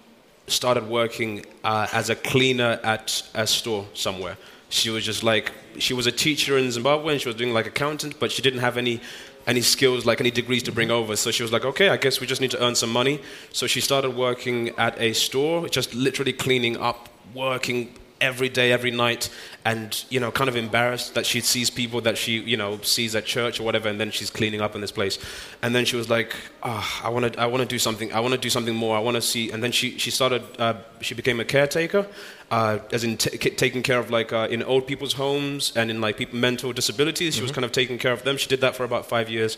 [0.48, 4.38] started working uh, as a cleaner at a store somewhere.
[4.70, 7.68] She was just like she was a teacher in Zimbabwe and she was doing like
[7.68, 9.02] accountant, but she didn't have any
[9.48, 11.16] any skills like any degrees to bring over.
[11.16, 13.22] So she was like, okay, I guess we just need to earn some money.
[13.54, 18.92] So she started working at a store, just literally cleaning up, working every day, every
[18.92, 19.30] night,
[19.68, 23.16] and you know, kind of embarrassed that she sees people that she you know sees
[23.16, 25.20] at church or whatever, and then she's cleaning up in this place,
[25.62, 28.22] and then she was like, ah, I want to, I want to do something, I
[28.22, 30.76] want to do something more, I want to see, and then she she started, uh,
[31.02, 32.08] she became a caretaker,
[32.50, 36.00] uh, as in t- taking care of like uh, in old people's homes and in
[36.00, 37.36] like people mental disabilities.
[37.36, 38.38] She was kind of taking care of them.
[38.38, 39.58] She did that for about five years.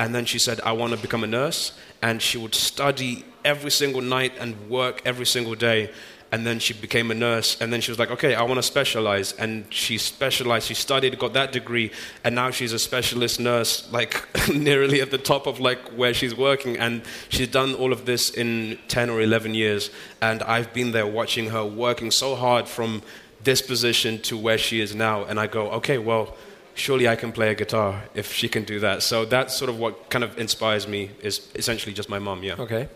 [0.00, 1.72] And then she said, I want to become a nurse.
[2.00, 5.90] And she would study every single night and work every single day.
[6.30, 7.58] And then she became a nurse.
[7.60, 9.32] And then she was like, okay, I want to specialize.
[9.32, 10.66] And she specialized.
[10.66, 11.90] She studied, got that degree.
[12.22, 16.36] And now she's a specialist nurse, like nearly at the top of like where she's
[16.36, 16.76] working.
[16.76, 19.90] And she's done all of this in 10 or 11 years.
[20.20, 23.02] And I've been there watching her working so hard from
[23.42, 25.24] this position to where she is now.
[25.24, 26.36] And I go, okay, well,
[26.74, 29.02] surely I can play a guitar if she can do that.
[29.02, 31.10] So that's sort of what kind of inspires me.
[31.22, 32.42] Is essentially just my mom.
[32.42, 32.56] Yeah.
[32.58, 32.88] Okay.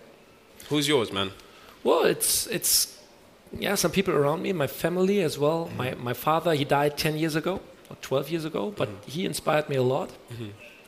[0.68, 1.32] Who's yours, man?
[1.82, 2.98] Well, it's it's
[3.58, 5.66] yeah, some people around me, my family as well.
[5.66, 5.76] Mm-hmm.
[5.76, 9.10] My my father, he died ten years ago or twelve years ago, but Mm-hmm.
[9.10, 10.10] he inspired me a lot.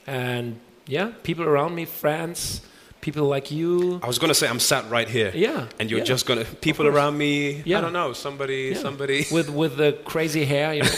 [0.07, 0.57] And
[0.87, 2.61] yeah, people around me, friends,
[3.01, 4.01] people like you.
[4.03, 5.31] I was gonna say I'm sat right here.
[5.35, 6.05] Yeah, And you're yeah.
[6.15, 7.63] just gonna people around me.
[7.65, 7.79] Yeah.
[7.79, 8.13] I don't know.
[8.15, 8.73] Somebody.
[8.73, 8.81] Yeah.
[8.83, 9.27] Somebody.
[9.31, 10.75] with with the crazy hair.
[10.75, 10.91] You know.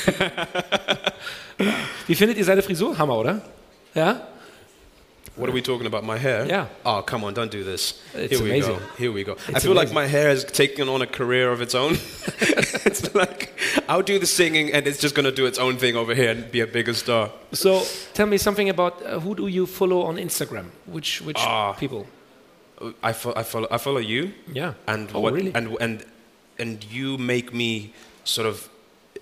[2.07, 2.97] Wie findet ihr seine Frisur?
[2.99, 3.41] Hammer, oder?
[3.95, 4.21] Ja.
[5.37, 6.03] What are we talking about?
[6.05, 6.47] My hair?
[6.47, 6.67] Yeah.
[6.85, 8.01] Oh, come on, don't do this.
[8.15, 8.77] It's Here we amazing.
[8.79, 8.83] go.
[8.97, 9.33] Here we go.
[9.49, 11.93] I It's feel like my hair has taken on a career of its own.
[12.87, 13.53] it's like
[13.89, 16.31] I'll do the singing and it's just going to do its own thing over here
[16.31, 17.31] and be a bigger star.
[17.53, 17.85] So
[18.15, 20.67] tell me something about uh, who do you follow on Instagram?
[20.87, 21.73] Which which Ah.
[21.75, 22.07] people?
[23.03, 24.73] I, fo- I follow I follow you Yeah.
[24.87, 25.53] and oh, what really?
[25.55, 26.05] and and
[26.59, 27.93] and you make me
[28.25, 28.69] sort of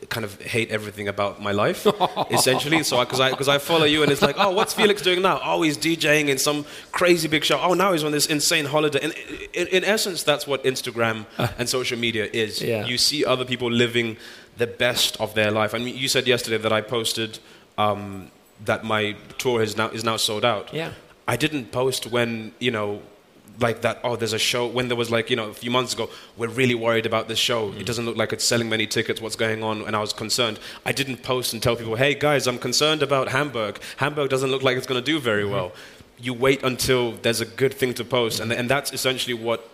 [0.08, 1.86] kind of hate everything about my life
[2.30, 2.82] essentially.
[2.82, 5.40] So because I because I follow you and it's like oh what's Felix doing now?
[5.42, 7.58] Oh he's DJing in some crazy big show.
[7.60, 9.00] Oh now he's on this insane holiday.
[9.02, 9.12] And
[9.52, 11.26] in, in essence that's what Instagram
[11.58, 12.62] and social media is.
[12.62, 12.86] Yeah.
[12.86, 14.16] you see other people living
[14.56, 15.74] the best of their life.
[15.74, 17.38] I mean you said yesterday that I posted
[17.78, 18.30] um,
[18.64, 20.72] that my tour is now is now sold out.
[20.72, 20.92] Yeah.
[21.26, 23.00] I didn't post when, you know,
[23.60, 25.94] like that, oh, there's a show, when there was like, you know, a few months
[25.94, 27.68] ago, we're really worried about this show.
[27.68, 27.84] It mm.
[27.84, 29.20] doesn't look like it's selling many tickets.
[29.20, 29.82] What's going on?
[29.82, 30.58] And I was concerned.
[30.84, 33.80] I didn't post and tell people, hey, guys, I'm concerned about Hamburg.
[33.98, 35.52] Hamburg doesn't look like it's going to do very mm-hmm.
[35.52, 35.72] well.
[36.18, 38.40] You wait until there's a good thing to post.
[38.40, 39.68] And, and that's essentially what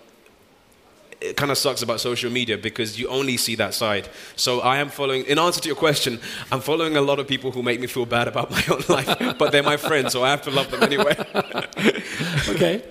[1.21, 4.09] it kind of sucks about social media because you only see that side.
[4.37, 6.19] So I am following, in answer to your question,
[6.51, 9.39] I'm following a lot of people who make me feel bad about my own life,
[9.39, 11.15] but they're my friends, so I have to love them anyway.
[12.49, 12.83] okay.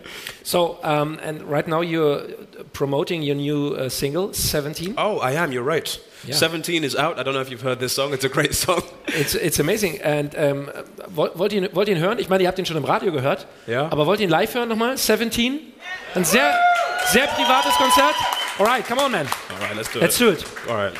[0.43, 2.21] So um, and right now you're
[2.73, 4.95] promoting your new uh, single, 17.
[4.97, 5.99] oh, I am, you're right.
[6.25, 6.35] Yeah.
[6.35, 7.17] 17 is out.
[7.17, 8.81] I don't know if you've heard this song, it's a great song.
[9.07, 10.01] It's, it's amazing.
[10.01, 10.69] And ähm,
[11.07, 12.19] wollt, ihr, wollt ihr ihn hören?
[12.19, 13.47] Ich meine, ihr habt ihn schon im Radio gehört.
[13.67, 13.91] Ja.
[13.91, 14.97] Aber wollt ihr ihn live hören nochmal?
[14.97, 15.59] 17?
[16.15, 16.53] Ein sehr,
[17.07, 18.15] sehr privates Konzert.
[18.59, 19.27] Alright, come on, man.
[19.51, 20.01] All right, let's do it.
[20.01, 20.45] Let's do it.
[20.69, 20.93] All right.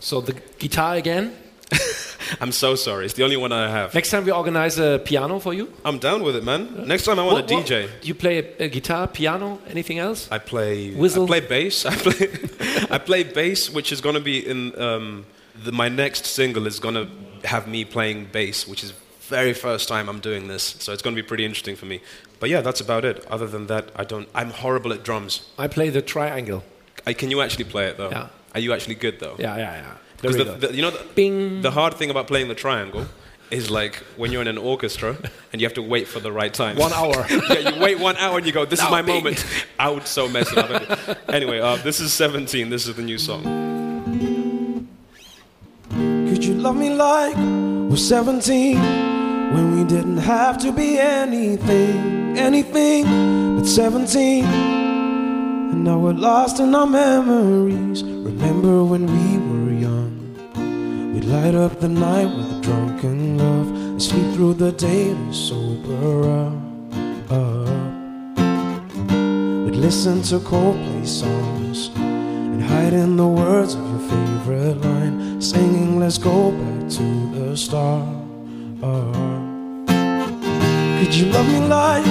[0.00, 1.32] So the guitar again.
[2.40, 3.04] I'm so sorry.
[3.04, 3.94] It's the only one I have.
[3.94, 5.72] Next time we organize a piano for you.
[5.84, 6.86] I'm down with it, man.
[6.86, 7.88] Next time I want What- a what- DJ.
[8.02, 10.28] You play a, a guitar, piano, anything else?
[10.30, 11.24] I play Whistle.
[11.26, 11.84] I play bass.
[11.86, 12.28] I play
[12.90, 15.26] I play bass, which is going to be in um,
[15.64, 17.08] the, my next single is going to
[17.46, 18.92] have me playing bass, which is
[19.28, 20.76] very first time I'm doing this.
[20.80, 22.00] So it's going to be pretty interesting for me.
[22.40, 23.24] But yeah, that's about it.
[23.30, 24.28] Other than that, I don't.
[24.34, 25.48] I'm horrible at drums.
[25.58, 26.64] I play the triangle.
[27.06, 28.10] I, can you actually play it though?
[28.10, 28.28] Yeah.
[28.54, 29.36] Are you actually good though?
[29.38, 29.94] Yeah, yeah, yeah.
[30.20, 31.62] Because the, the, you know the, Bing.
[31.62, 33.06] the hard thing about playing the triangle
[33.50, 35.16] is like when you're in an orchestra
[35.52, 36.76] and you have to wait for the right time.
[36.76, 37.26] One hour.
[37.30, 39.16] yeah, you wait one hour and you go, this is my bing.
[39.16, 39.44] moment.
[39.78, 41.18] I would so mess it up.
[41.28, 42.68] anyway, uh, this is 17.
[42.68, 43.44] This is the new song.
[46.28, 47.36] Could you love me like
[47.88, 49.17] we're 17
[49.52, 54.44] when we didn't have to be anything, anything but 17?
[54.44, 58.02] And now we're lost in our memories.
[58.02, 61.14] Remember when we were young?
[61.14, 66.28] We'd light up the night with drunken love and sleep through the day to sober
[66.42, 67.32] up.
[67.32, 67.68] up.
[69.64, 75.98] We'd listen to Coldplay songs and hide in the words of your favorite line, singing,
[75.98, 78.17] Let's go back to the start.
[78.80, 78.90] Could
[81.12, 82.06] you love me like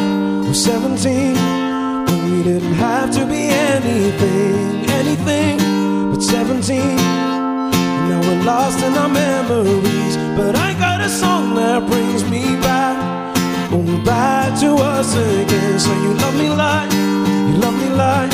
[0.45, 1.35] we're 17
[2.05, 5.59] when we didn't have to be anything, anything
[6.11, 6.81] but 17?
[6.81, 12.57] And now we're lost in our memories, but I got a song that brings me
[12.59, 12.97] back,
[13.71, 15.79] oh, back to us again.
[15.79, 18.31] So you love me like, you love me like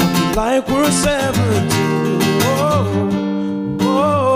[0.00, 2.20] love me like we're 17.
[2.40, 2.84] Whoa,
[3.84, 4.27] whoa.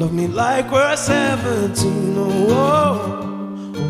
[0.00, 2.16] Love me like we're 17.
[2.16, 2.94] Whoa,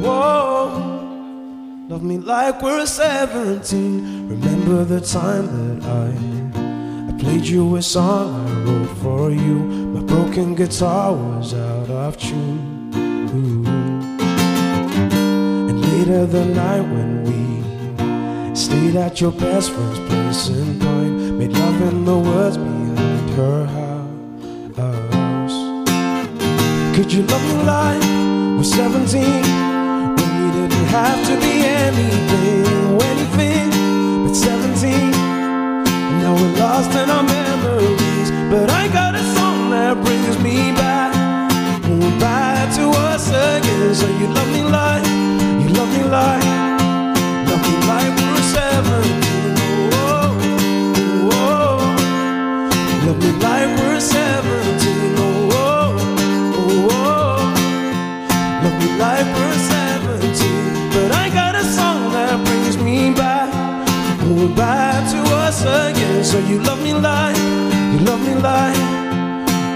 [0.02, 1.86] whoa.
[1.88, 4.28] Love me like we're 17.
[4.28, 6.08] Remember the time that I
[7.10, 9.60] I played you a song I wrote for you.
[9.94, 12.90] My broken guitar was out of tune.
[15.70, 21.38] And later the night when we Stayed at your best friend's place in Pine.
[21.38, 23.89] Made love in the woods behind her house.
[27.00, 28.02] Could you love me like
[28.58, 29.22] we're 17?
[29.24, 33.70] When we didn't have to be anything, anything
[34.26, 34.92] but 17.
[34.92, 38.30] And now we're lost in our memories.
[38.50, 41.14] But I got a song that brings me back.
[42.20, 43.94] Back to us again.
[43.94, 45.02] So you love me like,
[45.62, 46.44] you love me like.
[47.48, 49.16] Love me like we're 17.
[49.94, 50.36] Whoa,
[51.30, 51.80] whoa.
[53.06, 54.69] Love me like we're 17.
[64.48, 66.24] Bad to us again.
[66.24, 67.36] So you love me like,
[67.92, 68.76] you love me like,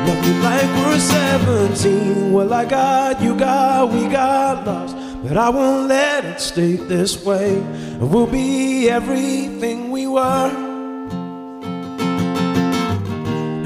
[0.07, 2.33] love me like we're 17.
[2.33, 4.97] Well, I got, you got, we got lost.
[5.23, 7.59] But I won't let it stay this way.
[7.99, 10.51] We'll be everything we were.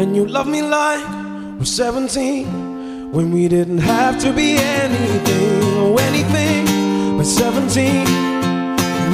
[0.01, 1.05] And you love me like
[1.59, 8.28] we're 17 when we didn't have to be anything or anything but 17.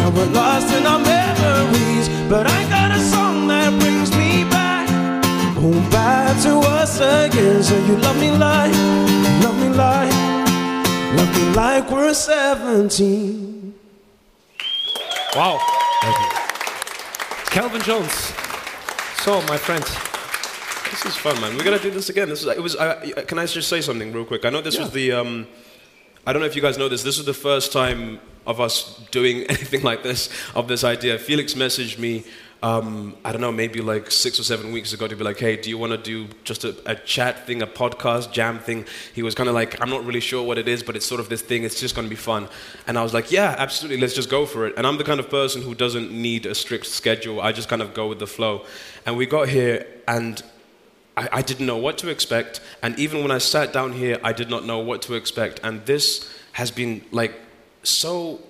[0.05, 4.87] Now we're lost in our memories, but I got a song that brings me back,
[5.57, 7.63] home back to us again.
[7.63, 8.71] So you love me like,
[9.43, 10.13] love me like,
[11.17, 13.73] love me like we're 17.
[15.35, 15.59] Wow.
[16.03, 17.51] Thank you.
[17.51, 18.13] Kelvin Jones.
[19.23, 19.83] So, my friend.
[20.91, 21.57] This is fun, man.
[21.57, 22.29] We're gonna do this again.
[22.29, 22.47] This is.
[22.47, 22.77] It was.
[22.77, 24.45] I, I- can I just say something real quick?
[24.45, 25.13] I know this was the.
[25.13, 25.47] Um,
[26.27, 27.03] I don't know if you guys know this.
[27.03, 30.29] This was the first time of us doing anything like this.
[30.55, 32.25] Of this idea, Felix messaged me.
[32.63, 35.55] Um, I don't know, maybe like six or seven weeks ago to be like, hey,
[35.55, 38.87] do you want to do just a, a chat thing, a podcast jam thing?
[39.15, 41.21] He was kind of like, I'm not really sure what it is, but it's sort
[41.21, 41.65] of this thing.
[41.65, 42.49] It's just going to be fun.
[42.87, 44.01] And I was like, yeah, absolutely.
[44.01, 44.73] Let's just go for it.
[44.79, 47.39] And I'm the kind of person who doesn't need a strict schedule.
[47.39, 48.65] I just kind of go with the flow.
[49.05, 50.43] And we got here, and
[51.19, 52.61] I, I didn't know what to expect.
[52.83, 55.61] And even when I sat down here, I did not know what to expect.
[55.63, 57.35] And this has been like
[57.85, 58.41] so,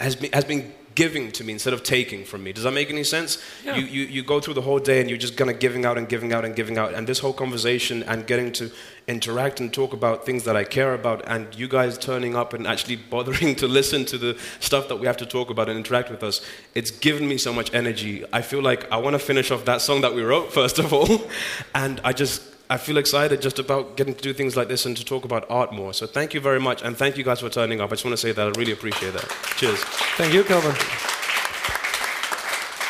[0.00, 2.52] has been, has been giving to me instead of taking from me.
[2.52, 3.38] Does that make any sense?
[3.64, 3.76] Yeah.
[3.76, 5.98] You, you, you go through the whole day and you're just kind of giving out
[5.98, 6.94] and giving out and giving out.
[6.94, 8.72] And this whole conversation and getting to
[9.06, 12.66] interact and talk about things that I care about, and you guys turning up and
[12.66, 16.10] actually bothering to listen to the stuff that we have to talk about and interact
[16.10, 16.40] with us,
[16.74, 18.24] it's given me so much energy.
[18.32, 20.94] I feel like I want to finish off that song that we wrote, first of
[20.94, 21.28] all.
[21.74, 24.96] And I just, I feel excited just about getting to do things like this and
[24.96, 25.94] to talk about art more.
[25.94, 26.82] So thank you very much.
[26.82, 27.90] And thank you guys for turning up.
[27.90, 29.28] I just want to say that I really appreciate that.
[29.56, 29.78] Cheers.
[30.16, 30.74] Thank you, Kelvin.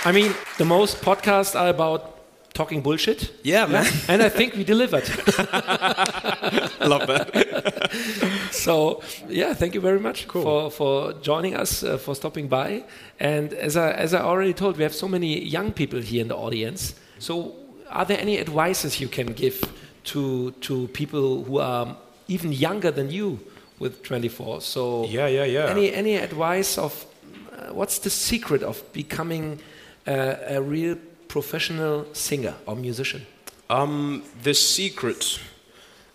[0.05, 2.17] I mean, the most podcasts are about
[2.55, 3.33] talking bullshit.
[3.43, 3.87] Yeah, man.
[4.09, 5.05] And I think we delivered.
[5.39, 7.91] I love that.
[8.53, 12.85] So, yeah, thank you very much for, for joining us, uh, for stopping by.
[13.21, 16.29] And as I, as I already told, we have so many young people here in
[16.29, 16.95] the audience.
[17.19, 17.55] So,
[17.91, 19.63] are there any advices you can give
[20.05, 21.97] to, to people who are
[22.29, 23.39] even younger than you
[23.79, 24.61] with 24?
[24.61, 25.67] So, Yeah, yeah, yeah.
[25.67, 27.07] Any, any advice of
[27.53, 29.59] uh, what's the secret of becoming
[30.07, 30.97] uh, a real
[31.29, 33.27] professional singer or musician?
[33.69, 35.41] Um, the secret,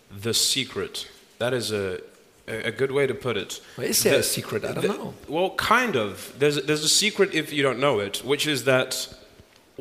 [0.09, 1.07] the secret.
[1.39, 1.99] That is a
[2.47, 3.61] a good way to put it.
[3.78, 4.63] Well, is there The- a secret?
[4.65, 5.13] I don't the- know.
[5.28, 6.34] Well, kind of.
[6.38, 9.07] There's there's a secret if you don't know it, which is that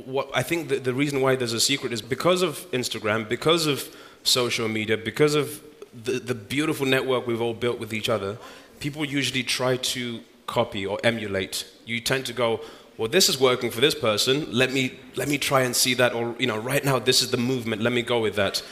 [0.07, 3.66] what I think the, the reason why there's a secret is because of Instagram, because
[3.66, 8.38] of social media, because of the, the beautiful network we've all built with each other.
[8.78, 11.66] People usually try to copy or emulate.
[11.84, 12.61] You tend to go,
[12.96, 14.51] well, this is working for this person.
[14.53, 17.30] Let me let me try and see that, or you know, right now this is
[17.30, 17.82] the movement.
[17.82, 18.62] Let me go with that.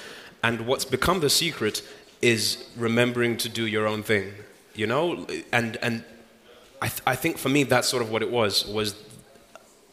[0.42, 1.82] And what's become the secret
[2.20, 4.32] is remembering to do your own thing.
[4.74, 6.04] You know, and and
[6.80, 8.94] I, th- I think for me that's sort of what it was was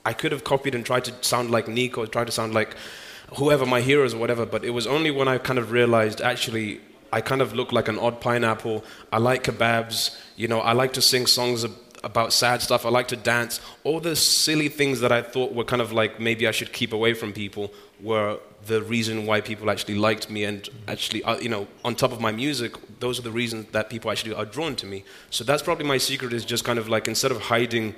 [0.06, 2.76] I could have copied and tried to sound like Nick or tried to sound like
[3.38, 6.82] whoever my heroes or whatever, but it was only when I kind of realized actually
[7.12, 8.84] I kind of look like an odd pineapple.
[9.12, 11.66] I like kebabs, you know, I like to sing songs
[12.04, 12.86] about sad stuff.
[12.86, 13.60] I like to dance.
[13.84, 16.94] All the silly things that I thought were kind of like maybe I should keep
[16.94, 21.50] away from people were the reason why people actually liked me and actually, uh, you
[21.50, 24.76] know, on top of my music, those are the reasons that people actually are drawn
[24.76, 25.04] to me.
[25.30, 27.96] So that's probably my secret is just kind of like instead of hiding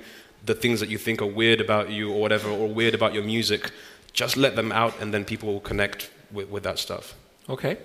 [0.48, 3.22] the things that you think are weird about you or whatever, or weird about your
[3.22, 3.70] music,
[4.12, 7.14] just let them out and then people will connect with, with that stuff.
[7.48, 7.78] Okay.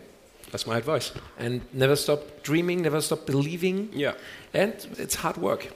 [0.52, 1.12] That's my advice.
[1.38, 3.90] And never stop dreaming, never stop believing.
[3.94, 4.14] Yeah.
[4.54, 5.74] And it's hard work,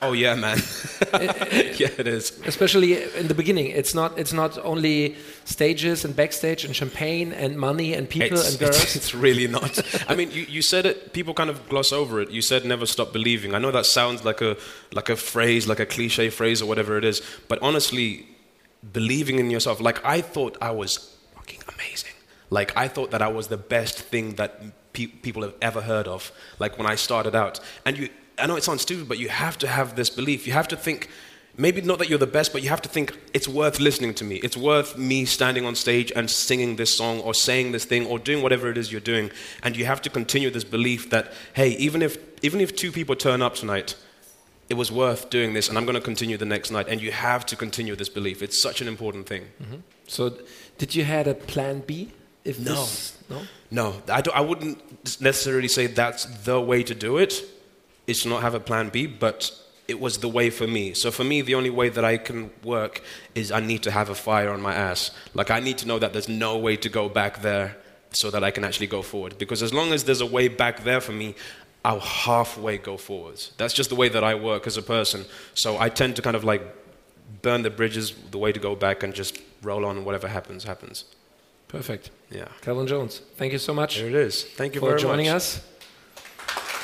[0.00, 0.58] Oh, yeah, man.
[1.12, 2.38] yeah, it is.
[2.46, 3.66] especially in the beginning.
[3.66, 4.16] It's not.
[4.18, 8.82] It's not only stages and backstage and champagne and money and people It's, and girls.
[8.82, 9.80] it's, it's really not.
[10.08, 11.12] I mean, you, you said it.
[11.12, 12.30] People kind of gloss over it.
[12.30, 13.54] You said never stop believing.
[13.54, 14.56] I know that sounds like a
[14.92, 17.20] like a phrase, like a cliche phrase or whatever it is.
[17.48, 18.26] But honestly,
[18.92, 19.80] believing in yourself.
[19.80, 22.12] Like I thought I was fucking amazing.
[22.50, 26.06] Like I thought that I was the best thing that pe- people have ever heard
[26.06, 26.30] of.
[26.60, 28.08] Like when I started out, and you.
[28.38, 30.46] I know it sounds stupid, but you have to have this belief.
[30.46, 31.08] You have to think.
[31.60, 34.24] Maybe not that you're the best, but you have to think it's worth listening to
[34.24, 34.36] me.
[34.36, 38.20] It's worth me standing on stage and singing this song or saying this thing or
[38.20, 39.32] doing whatever it is you're doing.
[39.64, 43.16] And you have to continue this belief that, hey, even if, even if two people
[43.16, 43.96] turn up tonight,
[44.68, 46.86] it was worth doing this and I'm going to continue the next night.
[46.88, 48.40] And you have to continue this belief.
[48.40, 49.46] It's such an important thing.
[49.60, 49.76] Mm-hmm.
[50.06, 50.38] So,
[50.78, 52.12] did you had a plan B?
[52.44, 52.74] If No.
[52.74, 53.42] This, no.
[53.70, 57.42] No, I, don't, I wouldn't necessarily say that's the way to do it.
[58.08, 59.52] Is to not have a plan B, but
[59.86, 60.94] it was the way for me.
[60.94, 63.02] So for me, the only way that I can work
[63.34, 65.10] is I need to have a fire on my ass.
[65.34, 67.76] Like I need to know that there's no way to go back there
[68.12, 69.38] so that I can actually go forward.
[69.38, 71.34] Because as long as there's a way back there for me,
[71.84, 73.52] I'll halfway go forwards.
[73.56, 75.24] That's just the way that I work as a person.
[75.54, 76.62] So I tend to kind of like
[77.42, 80.04] burn the bridges, the way to go back, and just roll on.
[80.04, 81.04] Whatever happens, happens.
[81.68, 82.10] Perfect.
[82.30, 82.48] Yeah.
[82.62, 84.44] Kelvin Jones, thank you so much There it is.
[84.44, 85.36] Thank you for very joining much.
[85.36, 85.60] us.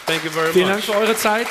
[0.07, 0.95] Thank you very Vielen Dank much.
[0.95, 1.47] für eure Zeit.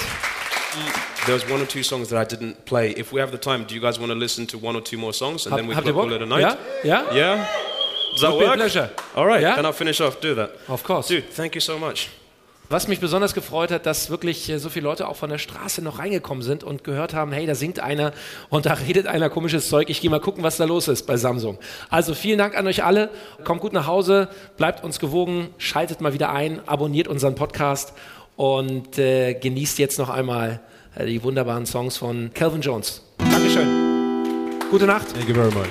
[1.26, 2.92] There's one or two songs that I didn't play.
[2.92, 4.98] If we have the time, do you guys want to listen to one or two
[4.98, 6.42] more songs and Hab, then we can call it a night?
[6.42, 6.58] Ja?
[6.84, 7.14] Ja?
[7.14, 7.46] Yeah?
[8.14, 8.58] Does that Would be a work?
[8.58, 8.90] pleasure.
[9.16, 9.56] All right, Yeah?
[9.56, 10.20] then I'll finish off.
[10.20, 10.52] Do that.
[10.68, 11.08] Of course.
[11.08, 12.10] Dude, thank you so much.
[12.70, 15.82] Was mich besonders gefreut hat, dass wirklich äh, so viele Leute auch von der Straße
[15.82, 18.14] noch reingekommen sind und gehört haben, hey, da singt einer
[18.50, 19.90] und da redet einer komisches Zeug.
[19.90, 21.60] Ich gehe mal gucken, was da los ist bei Samsung.
[21.90, 23.10] Also vielen Dank an euch alle.
[23.44, 24.28] Kommt gut nach Hause,
[24.58, 27.94] bleibt uns gewogen, schaltet mal wieder ein, abonniert unseren Podcast
[28.36, 30.62] und äh, genießt jetzt noch einmal
[30.96, 33.02] äh, die wunderbaren Songs von Calvin Jones.
[33.18, 33.68] Dankeschön.
[34.70, 35.08] Gute Nacht.
[35.14, 35.70] Thank you very much.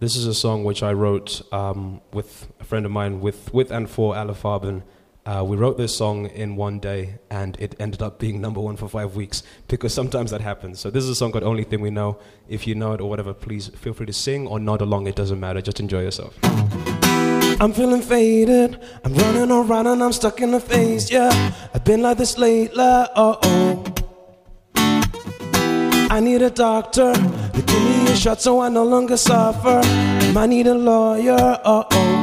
[0.00, 3.72] This is a song which I wrote um, with a friend of mine, with, with
[3.72, 4.82] and for Alifarbin.
[5.28, 8.78] Uh, we wrote this song in one day, and it ended up being number one
[8.78, 10.80] for five weeks because sometimes that happens.
[10.80, 12.16] So this is a song called "Only Thing We Know."
[12.48, 15.06] If you know it or whatever, please feel free to sing or nod along.
[15.06, 15.60] It doesn't matter.
[15.60, 16.34] Just enjoy yourself.
[17.60, 18.80] I'm feeling faded.
[19.04, 21.10] I'm running around and I'm stuck in the phase.
[21.10, 21.28] Yeah,
[21.74, 22.82] I've been like this lately.
[22.82, 23.84] Uh oh.
[26.10, 29.82] I need a doctor to give me a shot so I no longer suffer.
[29.84, 31.60] I need a lawyer.
[31.62, 32.17] Uh oh.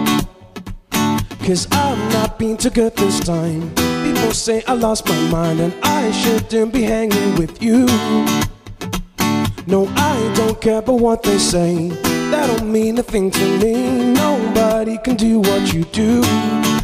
[1.46, 3.70] Cause I'm not being too good this time.
[4.04, 7.86] People say I lost my mind and I shouldn't be hanging with you.
[9.68, 11.90] No, I don't care about what they say.
[12.32, 14.12] That don't mean a thing to me.
[14.14, 16.24] Nobody can do what you do.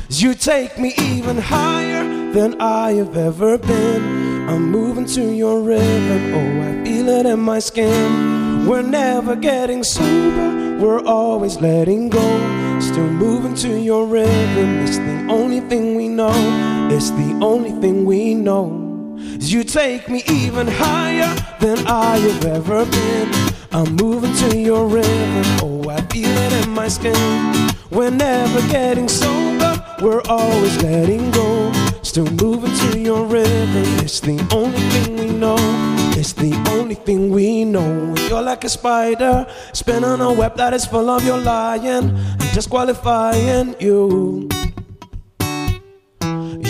[0.09, 4.47] You take me even higher than I have ever been.
[4.47, 6.35] I'm moving to your rhythm.
[6.35, 8.67] Oh, I feel it in my skin.
[8.67, 10.77] We're never getting sober.
[10.77, 12.60] We're always letting go.
[12.91, 14.79] Still moving to your rhythm.
[14.79, 16.33] It's the only thing we know.
[16.91, 19.17] It's the only thing we know.
[19.39, 23.31] You take me even higher than I have ever been.
[23.71, 25.45] I'm moving to your rhythm.
[25.63, 27.15] Oh, I feel it in my skin.
[27.91, 29.81] We're never getting sober.
[30.01, 31.71] We're always letting go.
[32.03, 33.85] Still moving to your rhythm.
[34.03, 35.55] It's the only thing we know.
[36.13, 38.13] It's the only thing we know.
[38.29, 42.15] You're like a spider spinning a web that is full of your lying.
[42.15, 44.49] I'm disqualifying you.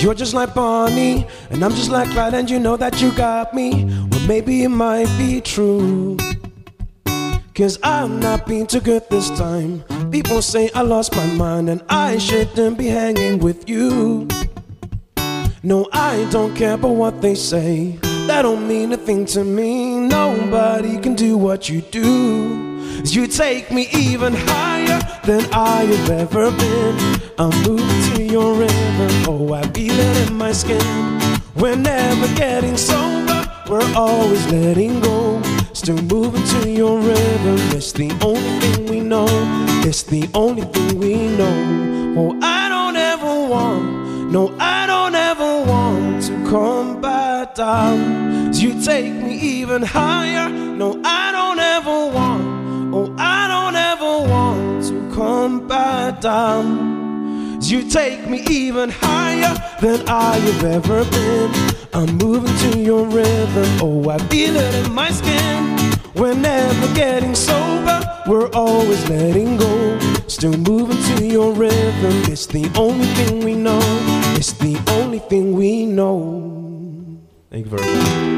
[0.02, 3.54] You're just like Bonnie, and I'm just like Clyde, and you know that you got
[3.54, 3.86] me.
[3.86, 6.18] Well, maybe it might be true.
[7.54, 9.84] Cause I'm not being too good this time.
[10.10, 14.28] People say I lost my mind, and I shouldn't be hanging with you.
[15.62, 18.00] No, I don't care about what they say.
[18.28, 20.00] That don't mean a thing to me.
[20.00, 22.82] Nobody can do what you do.
[23.06, 27.22] You take me even higher than I have ever been.
[27.38, 29.12] I'm moving to your rhythm.
[29.28, 31.20] Oh, I feel it in my skin.
[31.56, 33.46] We're never getting sober.
[33.70, 35.42] We're always letting go.
[35.74, 37.58] Still moving to your rhythm.
[37.76, 39.28] It's the only thing we know.
[39.84, 41.56] It's the only thing we know.
[42.18, 44.32] Oh, I don't ever want.
[44.32, 44.81] No, I
[47.72, 48.54] down.
[48.54, 50.50] You take me even higher.
[50.82, 52.44] No, I don't ever want.
[52.98, 56.66] Oh, I don't ever want to come back down.
[57.62, 59.54] You take me even higher
[59.84, 61.50] than I have ever been.
[61.94, 63.70] I'm moving to your rhythm.
[63.86, 65.60] Oh, I feel it in my skin.
[66.16, 67.98] We're never getting sober.
[68.28, 69.74] We're always letting go.
[70.28, 72.16] Still moving to your rhythm.
[72.34, 73.82] It's the only thing we know.
[74.40, 76.52] It's the only thing we know.
[77.52, 78.32] Thank you very much.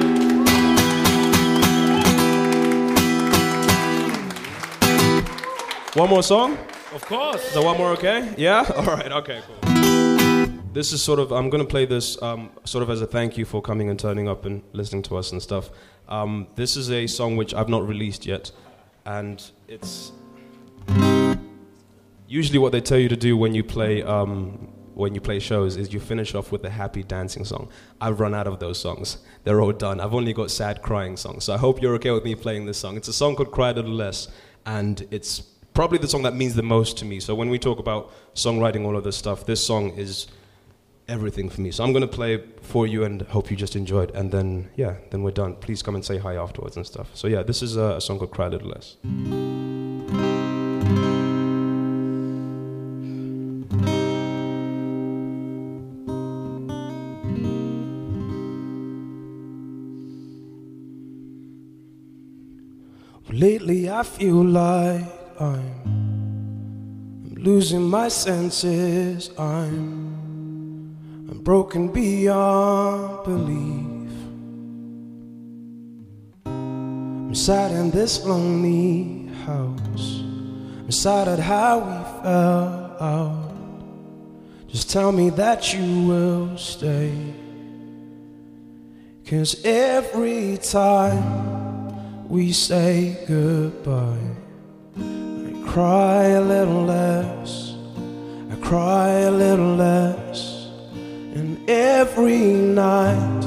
[5.96, 6.58] One more song?
[6.96, 7.46] Of course.
[7.46, 8.34] Is that one more okay?
[8.36, 8.66] Yeah?
[8.76, 10.50] All right, okay, cool.
[10.74, 13.38] This is sort of, I'm going to play this um, sort of as a thank
[13.38, 15.70] you for coming and turning up and listening to us and stuff.
[16.10, 18.52] Um, this is a song which I've not released yet,
[19.06, 20.12] and it's
[22.28, 25.78] usually what they tell you to do when you play um, when you play shows
[25.78, 27.70] is you finish off with a happy dancing song.
[28.02, 30.00] I've run out of those songs; they're all done.
[30.00, 31.46] I've only got sad crying songs.
[31.46, 32.98] So I hope you're okay with me playing this song.
[32.98, 34.28] It's a song called "Cry a Little Less,"
[34.66, 35.42] and it's
[35.74, 37.20] probably the song that means the most to me.
[37.20, 40.28] So when we talk about songwriting, all of this stuff, this song is
[41.08, 41.72] everything for me.
[41.72, 44.12] So I'm going to play for you and hope you just enjoy it.
[44.16, 45.56] And then, yeah, then we're done.
[45.56, 47.10] Please come and say hi afterwards and stuff.
[47.14, 50.33] So yeah, this is a, a song called Cry a Little Less.
[64.04, 65.06] I feel like
[65.40, 65.80] I'm,
[67.38, 69.30] losing my senses.
[69.40, 70.98] I'm,
[71.30, 74.12] I'm broken beyond belief.
[76.46, 80.20] I'm sat in this lonely house.
[80.20, 83.54] I'm sad at how we fell out.
[84.68, 87.16] Just tell me that you will stay.
[89.26, 91.53] Cause every time
[92.34, 94.28] we say goodbye,
[94.98, 97.76] I cry a little less,
[98.52, 100.66] I cry a little less.
[101.36, 103.42] And every night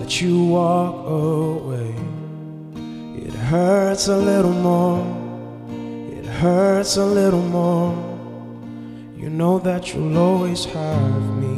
[0.00, 1.94] that you walk away,
[3.24, 5.06] it hurts a little more,
[6.18, 7.94] it hurts a little more.
[9.16, 11.56] You know that you'll always have me,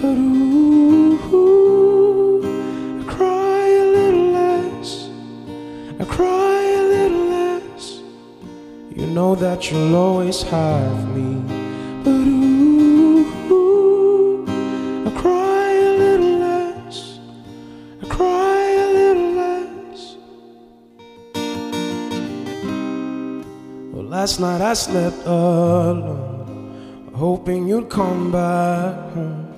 [0.00, 0.99] but ooh,
[6.00, 8.00] I cry a little less.
[8.96, 11.42] You know that you'll always have me,
[12.02, 12.26] but
[13.52, 14.46] ooh,
[15.06, 17.18] I cry a little less.
[18.02, 20.16] I cry a little less.
[23.92, 29.52] Well, last night I slept alone, hoping you'd come back home,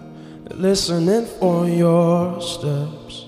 [0.50, 3.21] listening for your steps.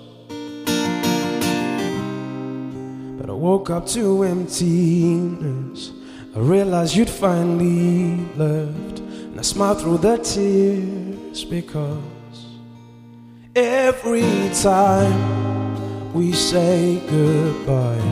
[3.45, 5.93] Woke up to emptiness.
[6.35, 12.47] I realized you'd finally left, and I smiled through the tears because
[13.55, 18.09] every time we say goodbye,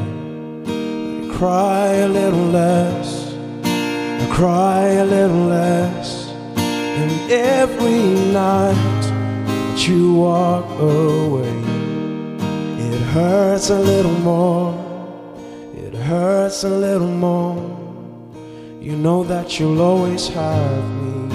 [0.66, 3.32] I cry a little less.
[3.64, 6.28] I cry a little less.
[6.58, 8.04] And every
[8.34, 9.02] night
[9.46, 11.56] that you walk away,
[12.86, 14.81] it hurts a little more.
[16.12, 17.56] Hurts a little more.
[18.82, 21.34] You know that you'll always have me.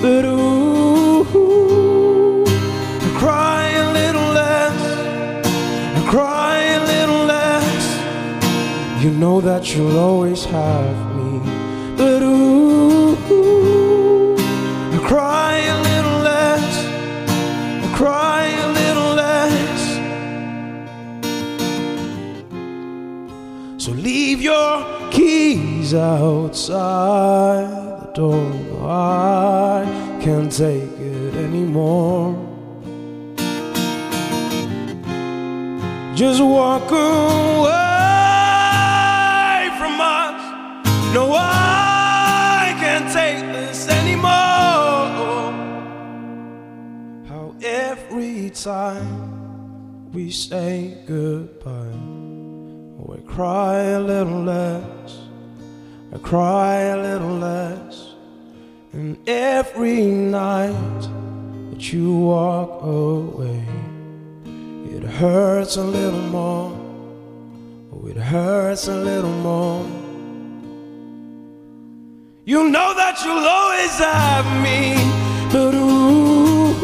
[0.00, 1.22] But ooh,
[3.06, 4.80] I cry a little less.
[5.98, 7.84] I cry a little less.
[9.00, 11.40] You know that you'll always have me.
[11.96, 13.14] But ooh,
[14.92, 15.45] I cry
[24.46, 27.68] your keys outside
[28.00, 28.52] the door.
[28.88, 29.84] I
[30.22, 32.34] can't take it anymore.
[36.14, 37.72] Just walk away
[39.78, 40.40] from us.
[41.12, 44.30] No, I can't take this anymore.
[47.30, 52.15] How every time we say goodbye,
[53.26, 55.18] I cry a little less.
[56.14, 58.14] I cry a little less.
[58.92, 61.00] And every night
[61.70, 63.62] that you walk away,
[64.86, 66.72] it hurts a little more.
[67.92, 69.84] Oh, it hurts a little more.
[72.44, 74.94] You know that you'll always have me,
[75.52, 76.76] but ooh,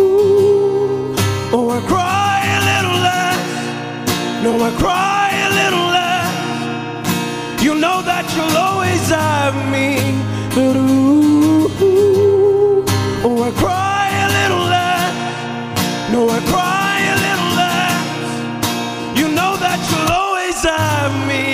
[1.54, 4.42] oh, I cry a little less.
[4.42, 5.21] No, I cry
[8.36, 9.98] you'll always have me,
[10.54, 11.70] but ooh,
[13.24, 15.14] oh, I cry a little less.
[16.12, 19.18] No, I cry a little less.
[19.18, 21.46] You know that you'll always have me,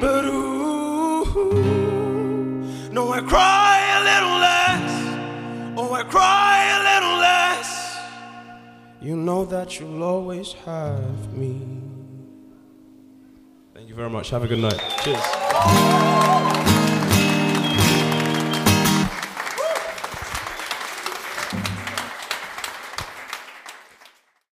[0.00, 1.24] but ooh,
[2.92, 4.92] no, I cry a little less.
[5.76, 7.70] Oh, I cry a little less.
[9.00, 11.89] You know that you'll always have me
[13.90, 14.30] you very much.
[14.30, 14.80] Have a good night.
[15.02, 16.79] Cheers.